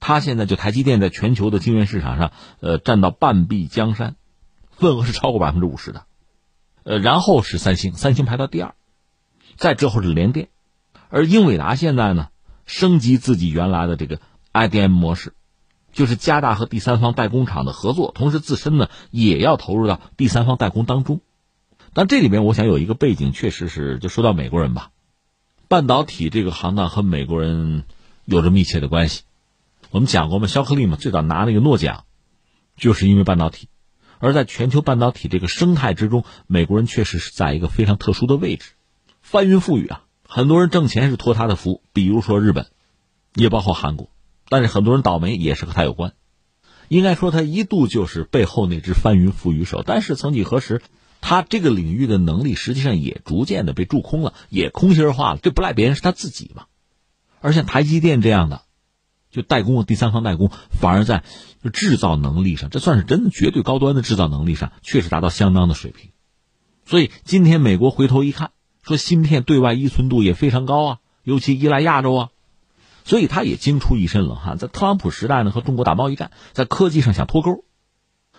[0.00, 4.16] 它现在就台积电在全球的晶圆市场上，呃，占到半壁江山，
[4.70, 6.06] 份额是超过百分之五十的。
[6.82, 8.74] 呃，然后是三星，三星排到第二，
[9.56, 10.48] 再之后是联电，
[11.10, 12.28] 而英伟达现在呢，
[12.64, 14.18] 升级自己原来的这个
[14.54, 15.34] IDM 模式，
[15.98, 21.20] 就是加大和第三方代工厂的合作，同时自身呢也要投入到第三方代工当中。
[21.92, 24.92] 但这里面我想有一个背景，确实是就说到美国人吧，
[25.66, 27.82] 半导体这个行当和美国人
[28.24, 29.24] 有着密切的关系。
[29.90, 32.04] 我们讲过嘛，肖克利嘛，最早拿那个诺奖，
[32.76, 33.68] 就是因为半导体。
[34.20, 38.74] 而在全球半导体这个生态之中，美国人确实是在一个非常特殊的位置，
[39.20, 42.68] 翻云覆雨啊，很多人挣钱是托他的福，比如说日本，
[43.34, 44.08] 也包括韩国。
[44.48, 46.12] 但是很多人倒霉也是和他有关。
[46.88, 50.82] 应该说他一度就是背后那只翻云覆雨手，但是曾几何时。
[51.20, 55.40] 他这个领域的能力实际上也逐渐的被蛀空了，也空心化了。
[55.42, 56.66] 这不赖别人，是他自己嘛。
[57.40, 58.62] 而像台积电这样的，
[59.32, 61.24] 就代工的第三方代工，反而在
[61.72, 66.12] 制造能力上，这算是真的绝对高端的制造能力上，确实达到相当的水平。
[66.86, 68.52] 所以今天美国回头一看，
[68.84, 72.28] 说芯片对外依存度也非常高啊，尤其依赖亚洲啊，
[73.08, 74.56] 所以他也惊出一身冷汗。
[74.56, 77.64] 在特朗普时代呢，和中国打贸易战，在科技上想脱钩。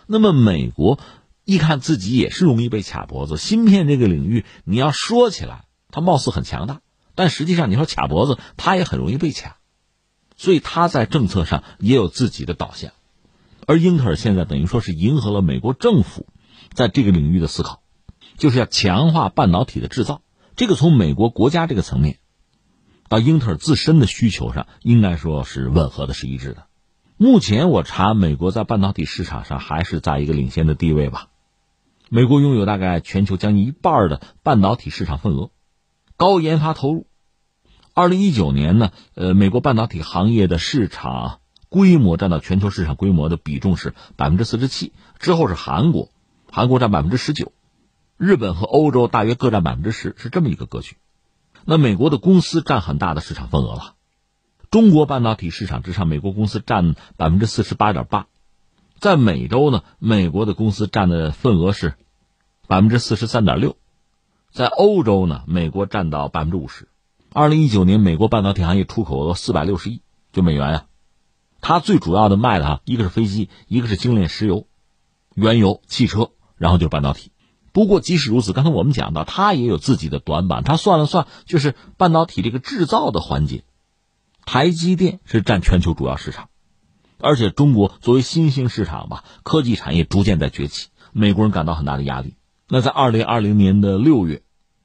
[0.08, 0.98] 那么美国。
[1.46, 6.82] 一看自己也是容易被卡脖子，芯片这个领域，你要说起来，它貌似很强大，
[7.16, 9.58] 但实际上你说卡脖子，它也很容易被卡，
[10.38, 12.92] 所以他在政策上也有自己的导向，
[13.66, 16.28] 而英特尔现在等于说是迎合了美国政府
[16.76, 17.82] 在这个领域的思考，
[18.38, 20.22] 就是要强化半导体的制造，
[20.56, 22.20] 这个从美国国家这个层面，
[23.10, 26.68] 到英特尔自身的需求上，应该说是吻合的，是一致的。
[27.18, 31.28] 目前我查，美国在半导体市场上还是在一个领先的地位吧。
[32.08, 35.50] 美国拥有大概全球将近一半的半导体市场份额，
[36.18, 37.08] 高研发投入。
[37.94, 46.10] 二零一九年呢，呃，美国半导体行业的市场规模占到全球市场规模的比重是百分之四十七，之后是韩国，
[46.52, 47.52] 韩国占百分之十九，
[48.18, 50.96] 日本和欧洲大约各占百分之十，是这么一个格局。
[51.66, 53.96] 那美国的公司占很大的市场份额了，
[54.72, 58.28] 中国半导体市场之上，美国公司占百分之四十八点八，
[59.00, 61.96] 在美洲呢，美国的公司占的份额是
[62.68, 63.78] 百分之四十三点六，
[64.52, 66.88] 在欧洲呢，美国占到百分之五十。
[67.32, 70.02] 二零一九年，美国半导体行业出口额四百六十亿，
[70.32, 70.86] 就美元呀。
[71.62, 74.66] 它最主要的卖的哈，一个是飞机，一个是精炼石油、
[75.36, 77.32] 原油、汽车，然后就是半导体。
[77.80, 80.66] 不过即使如此，刚才我们讲到，它也有自己的短板。
[80.66, 83.64] 它算了算，就是半导体这个制造的环节，
[84.46, 86.50] 台积电是占全球主要市场，
[87.22, 92.36] 而且中国作为新兴市场吧，科技产业逐渐在崛起，美国人感到很大的压力。
[92.68, 94.42] 那在二零二零年的六月。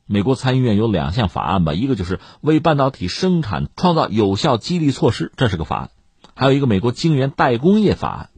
[0.07, 5.89] 美国参议院有两项法案吧，一个就是为半导体生产创造有效激励措施，这是个法案；
[6.37, 8.31] 还有一个美国晶圆代工业法案。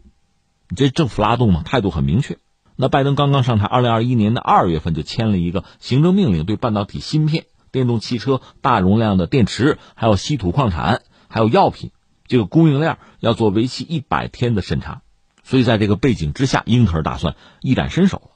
[0.75, 2.39] 这政府拉动嘛，态度很明确。
[2.77, 11.91] 那拜登刚刚上台，二零二一年的二月份就签了一个行政命令，对半导体芯片、电动汽车、大容量的电池，还有稀土矿产、还有药品
[12.27, 15.03] 这个供应链要做为期一百天的审查。
[15.43, 18.31] 所以在这个背景之下，英特尔打算一展身手了。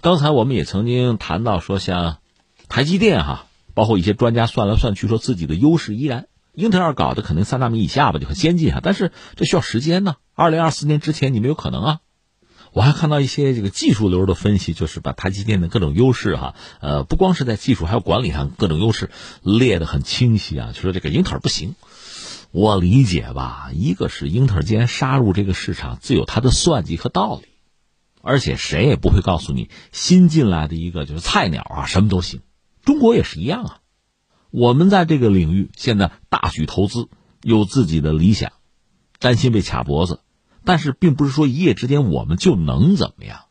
[0.00, 2.18] 刚才我们也曾经谈到说，像。
[2.68, 3.44] 台积电哈，
[3.74, 6.28] 包括一些专家算来算去，说自己的优势依然。
[6.54, 8.80] 英特尔搞的肯定三纳米以下吧，就很先进啊。
[8.82, 12.00] 但是这需要时间呢，二零二四年之前你没有可能啊。
[12.72, 19.10] 我还看到一些这个技术流的分析，就是把台积电的各种优势哈，呃，不光是在技术，还有管理上各种优势
[19.42, 20.72] 列得很清晰啊。
[20.72, 21.74] 就说这个英特尔不行，
[22.50, 27.48] 我理解吧，一个是英特尔既然杀入这个市场，自有它的算计和道理，
[28.22, 32.40] 而且谁也不会告诉你新进来的一个就是菜鸟啊，什么都行。
[32.84, 33.78] 中国也是一样啊，
[34.50, 37.08] 我们在这个领域现在大举投资，
[37.42, 38.50] 有自己的理想，
[39.18, 40.20] 担心被卡脖子，
[40.64, 43.46] 但是并不是说一夜之间我们就能怎么样，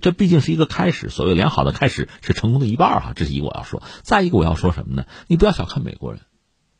[0.00, 1.08] 这毕竟是一个开始。
[1.08, 3.82] 所谓良好的开始是成功的一半哈，这是一个我要说。
[4.02, 5.06] 再一个我要说什么呢？
[5.28, 6.22] 你不要小看美国人，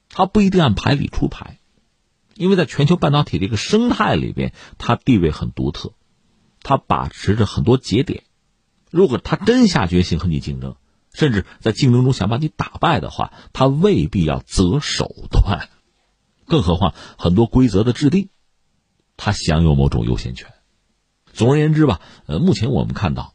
[0.08, 1.58] 他不一定按牌理出牌，
[2.34, 5.92] 因为在全球半导体这个生态里边，他地位很独特，
[6.62, 8.24] 他把持着很多节点。
[8.90, 10.76] 如果他真下决心和你竞争，
[11.14, 15.68] 甚至在竞争中想把你打败的话，他未必要择手段，
[16.46, 18.28] 更何况很多规则的制定，
[19.16, 20.52] 他享有某种优先权。
[21.32, 23.34] 总而言之吧，呃，目前我们看到，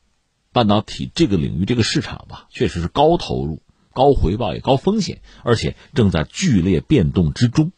[0.52, 3.62] 半导体这个领域这个市场吧，确实是高投入、
[3.94, 7.72] 高回报也高风险，而且正在剧烈变动之中。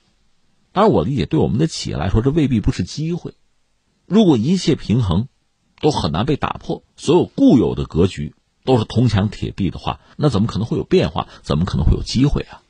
[0.71, 3.33] 当然，我理解对我们的企业来说，这未必不是机会。
[4.05, 5.27] 如果一切平衡
[5.81, 8.35] 都很难被打破，所有固有的格局。
[8.65, 11.27] 都是铜墙铁壁的话，那怎么可能会有变化？
[11.41, 12.61] 怎么可能会有机会啊？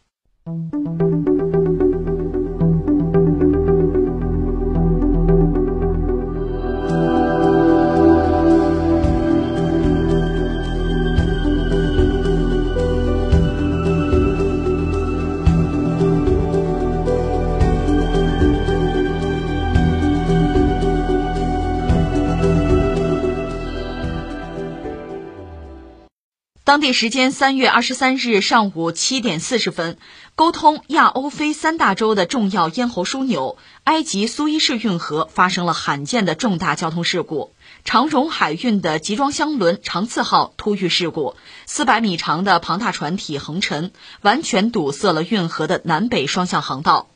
[26.70, 29.98] 当地时间三月二十三日上午七点四十分，
[30.36, 37.56] 沟通亚欧非三大洲的重要咽喉枢纽——埃及苏伊士运河发生了罕见的重大交通事故。
[37.86, 43.92] 长荣海运的集装箱轮“长次号”突遇事故，四百米长的庞大船体横沉，
[44.22, 47.10] 完全堵塞了运河的南北双向航道。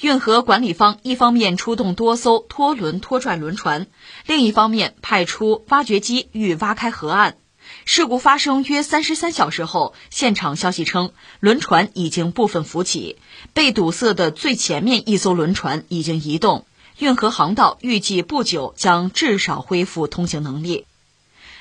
[0.00, 3.88] 运河管理方一方面出动多艘拖轮拖拽轮船，
[4.26, 7.34] 另一方面派出挖掘机欲挖开河岸。
[7.84, 13.16] 事故发生约三十三小时后，现场消息称，轮船已经部分浮起，
[13.52, 16.64] 被堵塞的最前面一艘轮船已经移动，
[16.98, 20.86] 运河航道预计不久将至少恢复通行能力。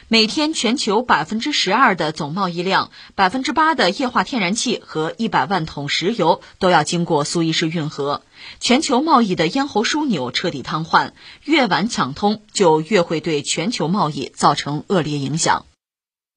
[0.07, 8.21] 每天全球百分之十二的总贸易量、百分之八的液化天然气和一百万桶石油都要经过苏伊士运河，
[8.59, 11.13] 全球贸易的咽喉枢纽彻底瘫痪，
[11.45, 15.65] 越晚抢通，就越会对全球贸易造成恶劣影响。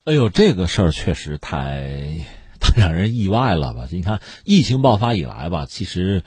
[0.05, 2.27] 哎呦，这个事儿确实太
[2.61, 3.89] 太让人意外了吧？
[3.91, 6.25] 你看，疫情爆发以来吧，其实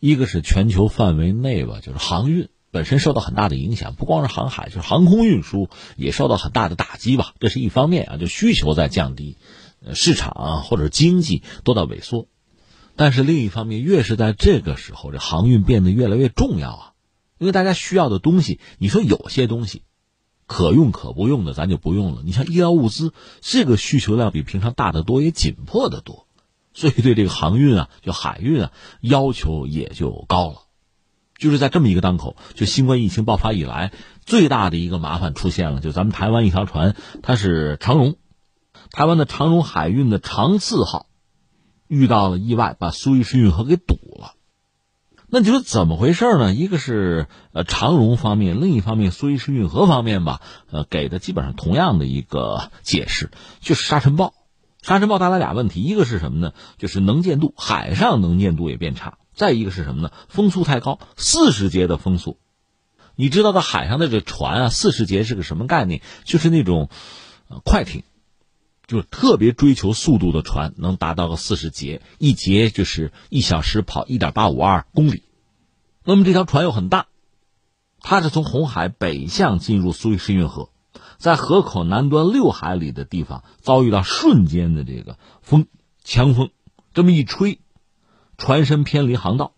[0.00, 7.34] 一个是全球范围内吧，就是航运本身受到很大的影响，不光是航海，就是航空运输也受到很大的打击吧。
[7.38, 9.36] 这是一方面啊，就需求在降低，
[9.94, 12.26] 市场或者经济都在萎缩。
[12.96, 16.92] 但是另一方面，越是在这个时候，这航运变得越来越重要啊，
[17.38, 19.84] 因为大家需要的东西，你说有些东西。
[20.50, 22.22] 可用可不用的，咱就不用了。
[22.24, 26.26] 你像医疗物资，这个需求量比平常大得多，也紧迫得多，
[26.74, 30.56] 所以对这个航运啊，就海运啊，要求也就高了。
[31.38, 33.92] 就是在这么一个当口，就新冠疫情爆发以来
[34.26, 38.16] 最大的一个麻烦出现了，就咱们台湾一条船，它是长荣，
[38.90, 41.06] 台湾的长荣海运的长次号
[41.86, 44.34] 遇到了意外，把苏伊士运河给堵了。
[45.32, 46.52] 那你说怎么回事呢？
[46.52, 50.40] 一个是呃长荣方面，另一方面苏伊士运河方面吧，
[50.72, 54.34] 呃给的基本上同样的一个解释，就是沙尘暴。
[54.82, 56.52] 沙尘暴带来俩问题，一个是什么呢？
[56.78, 60.10] 就是能见度，海上能见度也变差；再一个是什么呢？
[60.28, 62.38] 风速太高，四十节的风速。
[63.14, 66.02] 你知道，在海上的这船啊，四十节是个什么概念？
[66.24, 66.88] 就是那种
[67.62, 68.02] 快艇，
[68.90, 75.22] 就是特别追求速度的船，能达到个四十节，一节就是一小时跑一点八五二公里。
[76.02, 77.06] 那么这条船又很大，
[78.00, 80.70] 它是从红海北向进入苏伊士运河。
[81.18, 85.68] 在河口南端六海里的地方，遭遇到瞬间的这个风
[86.02, 86.50] 强风，
[86.92, 87.60] 这么一吹，
[88.38, 89.52] 船身偏离航道。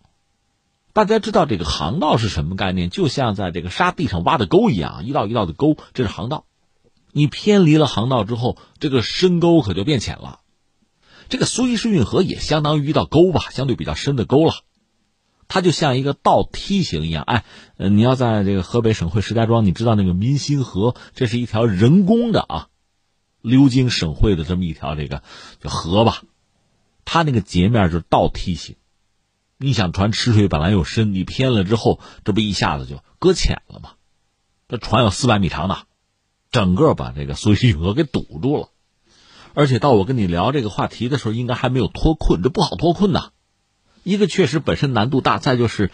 [0.93, 2.91] 大家知道这个航道是什么概念？
[2.91, 6.45] 就像在这个沙地上挖的沟一样，一道一道的沟，这是航道。
[7.13, 10.41] 你偏离了航道之后，这个深沟可就变浅了。
[11.29, 14.53] 这个苏伊士运河也相当于一道沟吧，相对比较深的沟了。
[15.47, 17.45] 它就像一个倒梯形一样，哎，
[17.77, 22.67] 你要在这个河北省会石家庄，你知道那个民心河，这是一条人工的啊，
[23.41, 25.21] 流经省会的这么一条这个
[25.61, 26.23] 叫河吧，
[27.05, 28.75] 它那个截面就是倒梯形。
[29.57, 33.91] 你想船吃水本来又深，你偏了之后，这不一下子就搁浅了吗？
[34.67, 35.85] 这船有四百米长的，
[36.53, 38.69] 整个把这个苏伊士运河给堵住了。
[39.53, 43.31] 而且到我跟你聊这个话题的时候，应该还没有脱困，这不好脱困呐。
[44.03, 45.91] 一个确实本身难度大，再就是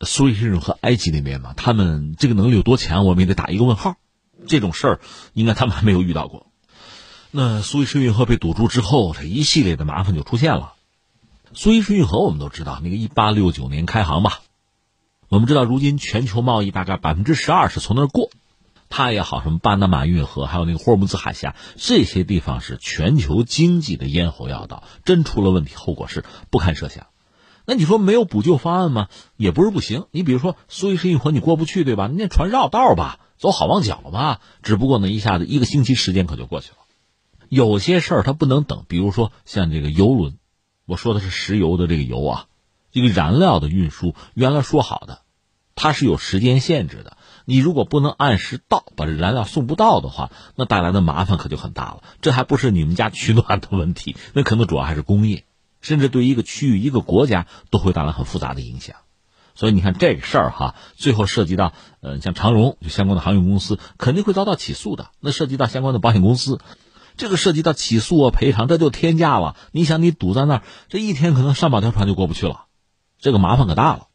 [0.00, 3.96] 苏伊士运河埃及那边嘛，他们这个能力有多强，我们也得打一个问号。
[4.46, 5.00] 这种事儿
[5.32, 6.46] 应该他们还没有遇到过。
[7.30, 10.74] 那苏伊士运河被堵住之后，这一系列的麻烦就出现了。
[11.54, 14.40] 苏伊士运河我们都知道，那个一八六九年开航吧。
[15.28, 18.30] 我们知道，如今全球贸易大概百分之十二是从那儿过。
[18.88, 27.06] 它也好，什么巴拿马运河，还有那个霍尔木兹海峡，这些地方是全球经济的咽喉要道，真出了问题，后果是不堪设想。
[27.66, 29.08] 那你说没有补救方案吗？
[29.36, 30.06] 也不是不行。
[30.10, 32.08] 你比如说苏伊士运河你过不去，对吧？
[32.10, 34.40] 那船绕道吧，走好望角吧。
[34.62, 36.78] 只不过呢，一下子一个星期时间可就过去了。
[37.50, 40.38] 有些事儿它不能等，比如说像这个油轮，
[40.86, 42.46] 我说的是石油的这个油啊，
[42.90, 45.20] 这个燃料的运输，原来说好的，
[45.74, 47.17] 它是有时间限制的。
[47.50, 52.02] 你如果不能按时到，把这燃料送不到的话，那带来的麻烦可就很大了。
[52.20, 55.44] 这还不是你们家取暖的问题，那可能主要还是工业。
[55.80, 58.96] 甚至对一个区域、一个国家都会带来很复杂的影响，
[59.54, 65.08] 所以你看这个事儿哈，最后涉及到呃，像长荣就相关的航运公司肯定会遭到起诉的。
[65.18, 66.60] 那涉及到相关的保险公司，
[67.16, 69.56] 这个涉及到起诉啊、赔偿，这就天价了。
[69.72, 72.66] 你想，你堵在那儿，这一天可能上百条船就过不去了，
[73.18, 74.07] 这个麻烦可大了。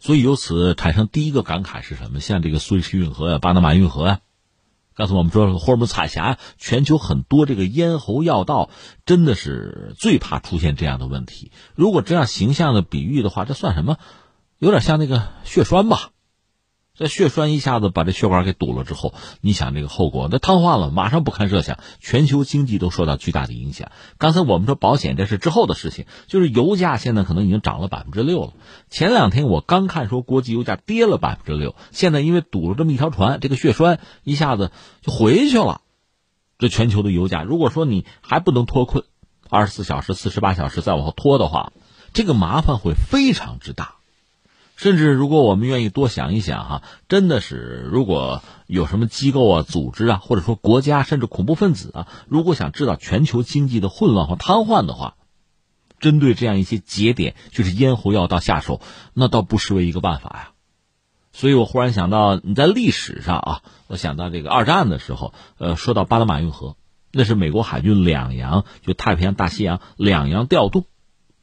[0.00, 2.18] 所以由此产生第一个感慨是什么？
[2.18, 4.20] 像这个苏伊士运河呀、巴拿马运河呀。
[4.92, 8.68] 告诉我们说霍尔木兹海峡，全球很多这个咽喉要道，
[9.06, 11.52] 真的是最怕出现这样的问题。
[11.74, 13.96] 如果这样形象的比喻的话，这算什么？
[14.58, 16.10] 有点像那个血栓吧。
[17.00, 23.90] 这血栓一下子把这血管给堵了之后，你想这个后果，那瘫痪了，马上不堪设想，全球经济都受到巨大的影响。
[24.18, 28.52] 刚才我们说保险，这是之后的事情，就是油价现在可能已经涨了百分之六了。
[28.90, 34.70] 前两天我刚看说国际油价跌了百分之六，现在因为堵了这么一条船，这个血栓一下子
[35.00, 35.80] 就回去了。
[36.58, 39.04] 这全球的油价，如果说你还不能脱困，
[39.48, 41.72] 二十四小时、四十八小时再往后拖的话，
[42.12, 43.99] 这个麻烦会非常之大。
[44.80, 55.16] 甚至，如果我们愿意多想一想，哈，真的是，如果有什么机构啊、组织啊，或者说国家，甚至恐怖分子啊，如果想制造全球经济的混乱和瘫痪的话，
[55.98, 58.80] 针对这样一些节点，就是咽喉要道下手，
[59.12, 60.52] 那倒不失为一个办法呀。
[61.30, 66.78] 所以我忽然想到，你在历史上啊，我想到这个二战的时候，呃，说到巴拿马运河，
[67.12, 70.86] 那是美国海军两洋，就太平洋、大西洋两洋调度，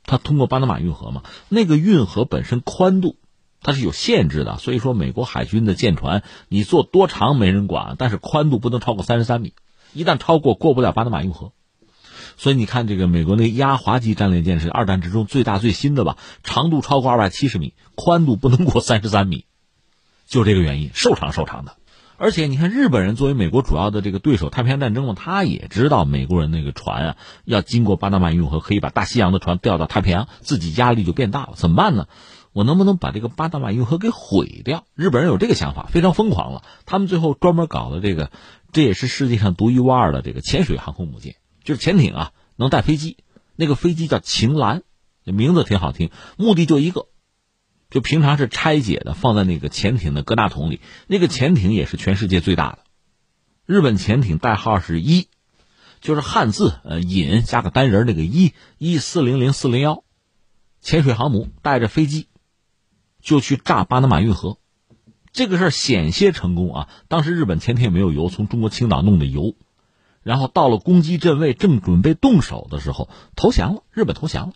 [0.06, 3.16] 它通过巴拿马运河嘛，那个运河本身宽度。
[3.62, 9.54] 它是有限制的，所以说美国海军的舰船，你做多长没人管，但是宽度不能超过三十三米，
[9.94, 11.52] 一旦超过过不了巴拿马运河。
[12.38, 19.46] 所以你看，这个美国那压滑级战列舰是二战之中最大最新的吧，长度超过二百七十米，宽度不能过三十三米，
[20.28, 21.78] 就这个原因，受长受长的。
[22.20, 32.08] 而且你看，日本人作为美国主要的这个对手，太平洋战争嘛，他也知道美国人那个船啊要经过巴拿马运河，可以把大西洋的船调到太平洋，自己压力就变大了，怎么办呢？
[32.58, 34.88] 我能不能把这个巴拿马运河给毁掉？
[34.96, 36.64] 日本人有这个想法，非常疯狂了。
[36.88, 38.32] 他们最后专门搞了这个，
[38.72, 43.18] 这也是世界上独一无二的这个潜水航空母舰，就是潜艇啊，能带飞机。
[43.56, 44.82] 那个飞机叫晴岚，
[45.24, 46.10] 名字挺好听。
[46.36, 47.10] 目的就一个，
[47.92, 50.82] 就平常是拆解的，放在那个潜艇的各大桶里。
[51.06, 52.80] 那个潜艇也是全世界最大的。
[53.68, 55.28] 日本潜艇代号是一，
[56.02, 60.04] 就是汉字呃引加个单人那个一一四零零四零幺。
[60.82, 62.28] 潜水航母带着飞机，
[63.28, 64.58] 就去炸巴拿马运河。
[65.34, 66.90] 这个事儿险些成功啊！
[67.10, 69.54] 当时日本前天也没有油，从中国青岛弄的油，
[70.24, 74.54] 然后到了攻击阵位，正准备动手的时候投降了，日本投降了，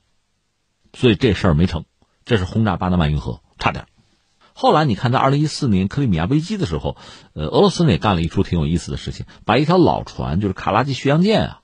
[0.93, 1.83] 所以这事儿没成。
[2.23, 3.87] 这是轰炸巴拿马运河，差点。
[4.53, 6.95] 后来你看，在二零一四年克里米亚危机的时候，
[7.33, 11.61] 呃，俄罗斯呢也干了一出挺有意思的事情，把一条老船，就是卡拉季巡洋舰啊，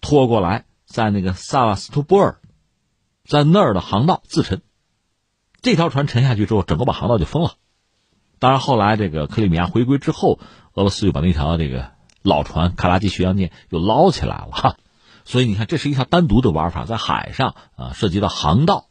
[0.00, 2.40] 拖过来，在那个萨瓦斯托波尔，
[3.26, 4.62] 在那儿的航道自沉。
[5.62, 7.54] 这条船沉下去之后，整个把航道就封了。
[8.38, 10.38] 当然，后来这个克里米亚回归之后，
[10.74, 11.92] 俄罗斯又把那条这个
[12.22, 14.76] 老船卡拉季巡洋舰又捞起来了哈。
[15.24, 18.86] 所以你看，这是一条单独的玩法，在海上啊，涉及到航道，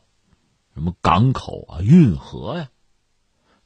[0.76, 2.70] 什么港口啊、运河呀。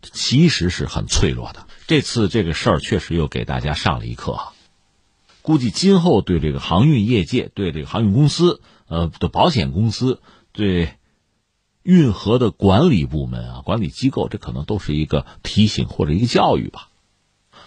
[0.02, 1.66] 其实是很脆弱的。
[1.88, 4.38] 这次这个事儿确实又给大家上了一课，
[5.42, 10.94] 估计今后对这个航运业界、对这个航运公司、呃的保险公司、对
[11.84, 16.90] 运河的管理部门啊、管理机构，这可能都是一个提醒或者一个教育吧。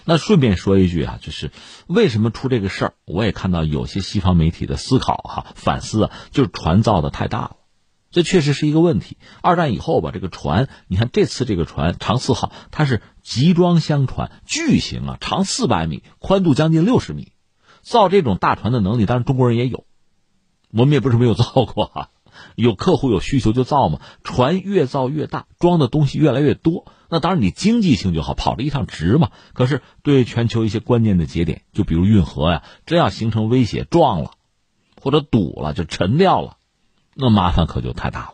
[0.05, 1.51] 那顺便说一句啊，就是
[1.87, 2.95] 为什么出这个事儿？
[3.05, 7.57] 我也看到有些西方媒体的思考哈、反思啊，就是船造的太大了。
[8.11, 9.19] 这确实是一个问题。
[9.43, 17.33] 二战以后吧，这个船，你看这次这个船长四号，它是集装箱船，巨型啊，长四百米，宽度将近六十米。
[17.83, 19.85] 造这种大船的能力，当然中国人也有，
[20.73, 22.09] 我们也不是没有造过啊。
[22.57, 24.01] 有客户有需求就造嘛。
[24.25, 29.31] 船越造越大，装的东西越来越多，那当然你经济性就好，跑这一趟值嘛。
[29.53, 34.33] 可是对全球一些关键的节点，就比如运河呀，真要形成威胁，撞了
[35.01, 36.57] 或者堵了，就沉掉了。
[37.15, 38.33] 那麻烦可就太大了。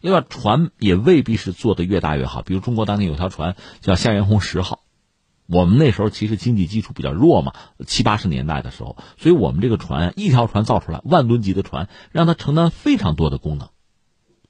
[0.00, 2.40] 另外，船也未必是做的越大越好。
[2.42, 4.80] 比如中国当年有条船叫夏元红十号，
[5.50, 7.52] 我们那时候其实经济基础比较弱嘛，
[7.84, 13.68] 七八十年代的时候，所以我们这个船一条船造出来，万吨级的船，让它承担非常多的功能。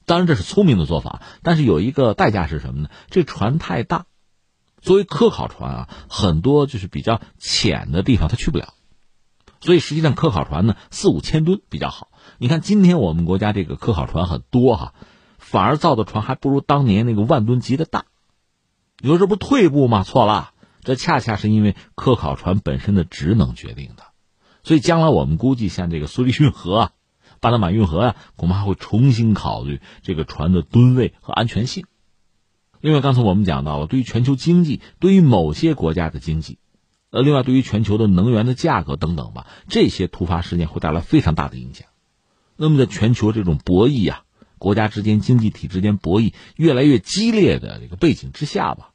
[0.05, 2.91] 当然这是聪明的做法，但是有一个代价是什么呢？
[3.09, 4.07] 这船太大，
[4.83, 8.75] 作为科考船啊，很多就是比较浅的地方它去不了，
[9.61, 12.09] 所以实际上科考船呢四五千吨比较好。
[12.39, 14.95] 你看，今天我们国家这个科考船很多哈，
[15.39, 18.05] 反而造的船还不如当年那个万吨级的大。
[18.99, 20.03] 你说这不退步吗？
[20.03, 20.53] 错了，
[20.83, 24.05] 这恰恰是因为科考船本身的职能决定的。
[24.63, 26.93] 所以将来我们估计，像这个苏黎运河啊、
[27.41, 31.87] 巴拿马运河啊，恐怕会重新考虑这个船的吨位和安全性。
[32.81, 36.59] 另外，刚才我们讲到了，对于全球经济，对于某些国家的经济，
[37.11, 41.89] 呃，另外对于全球的能源的价格等等吧，这些突发事件会带来非常大的影响。
[42.57, 44.25] 那么，在全球这种博弈啊，
[44.59, 48.90] 国家之间、经济体之间博弈越来越激烈的这个背景之下吧，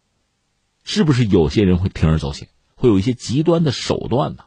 [0.86, 4.46] 是不是有些人会铤而走险，会有一些极端的手段呢？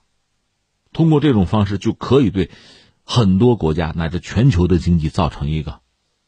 [0.93, 2.51] 通过这种方式，就可以对
[3.05, 5.81] 很多国家乃至全球的经济造成一个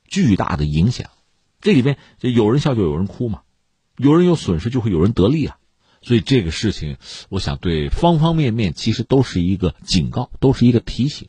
[0.07, 1.09] 巨大的影响。
[1.61, 3.43] 这里边就有人笑就有人哭嘛，
[3.97, 5.57] 有人有损失就会有人得利啊。
[6.03, 6.97] 所以这个事情，
[7.29, 11.29] 我想对方方面面其实都是一个警告，都是一个提醒。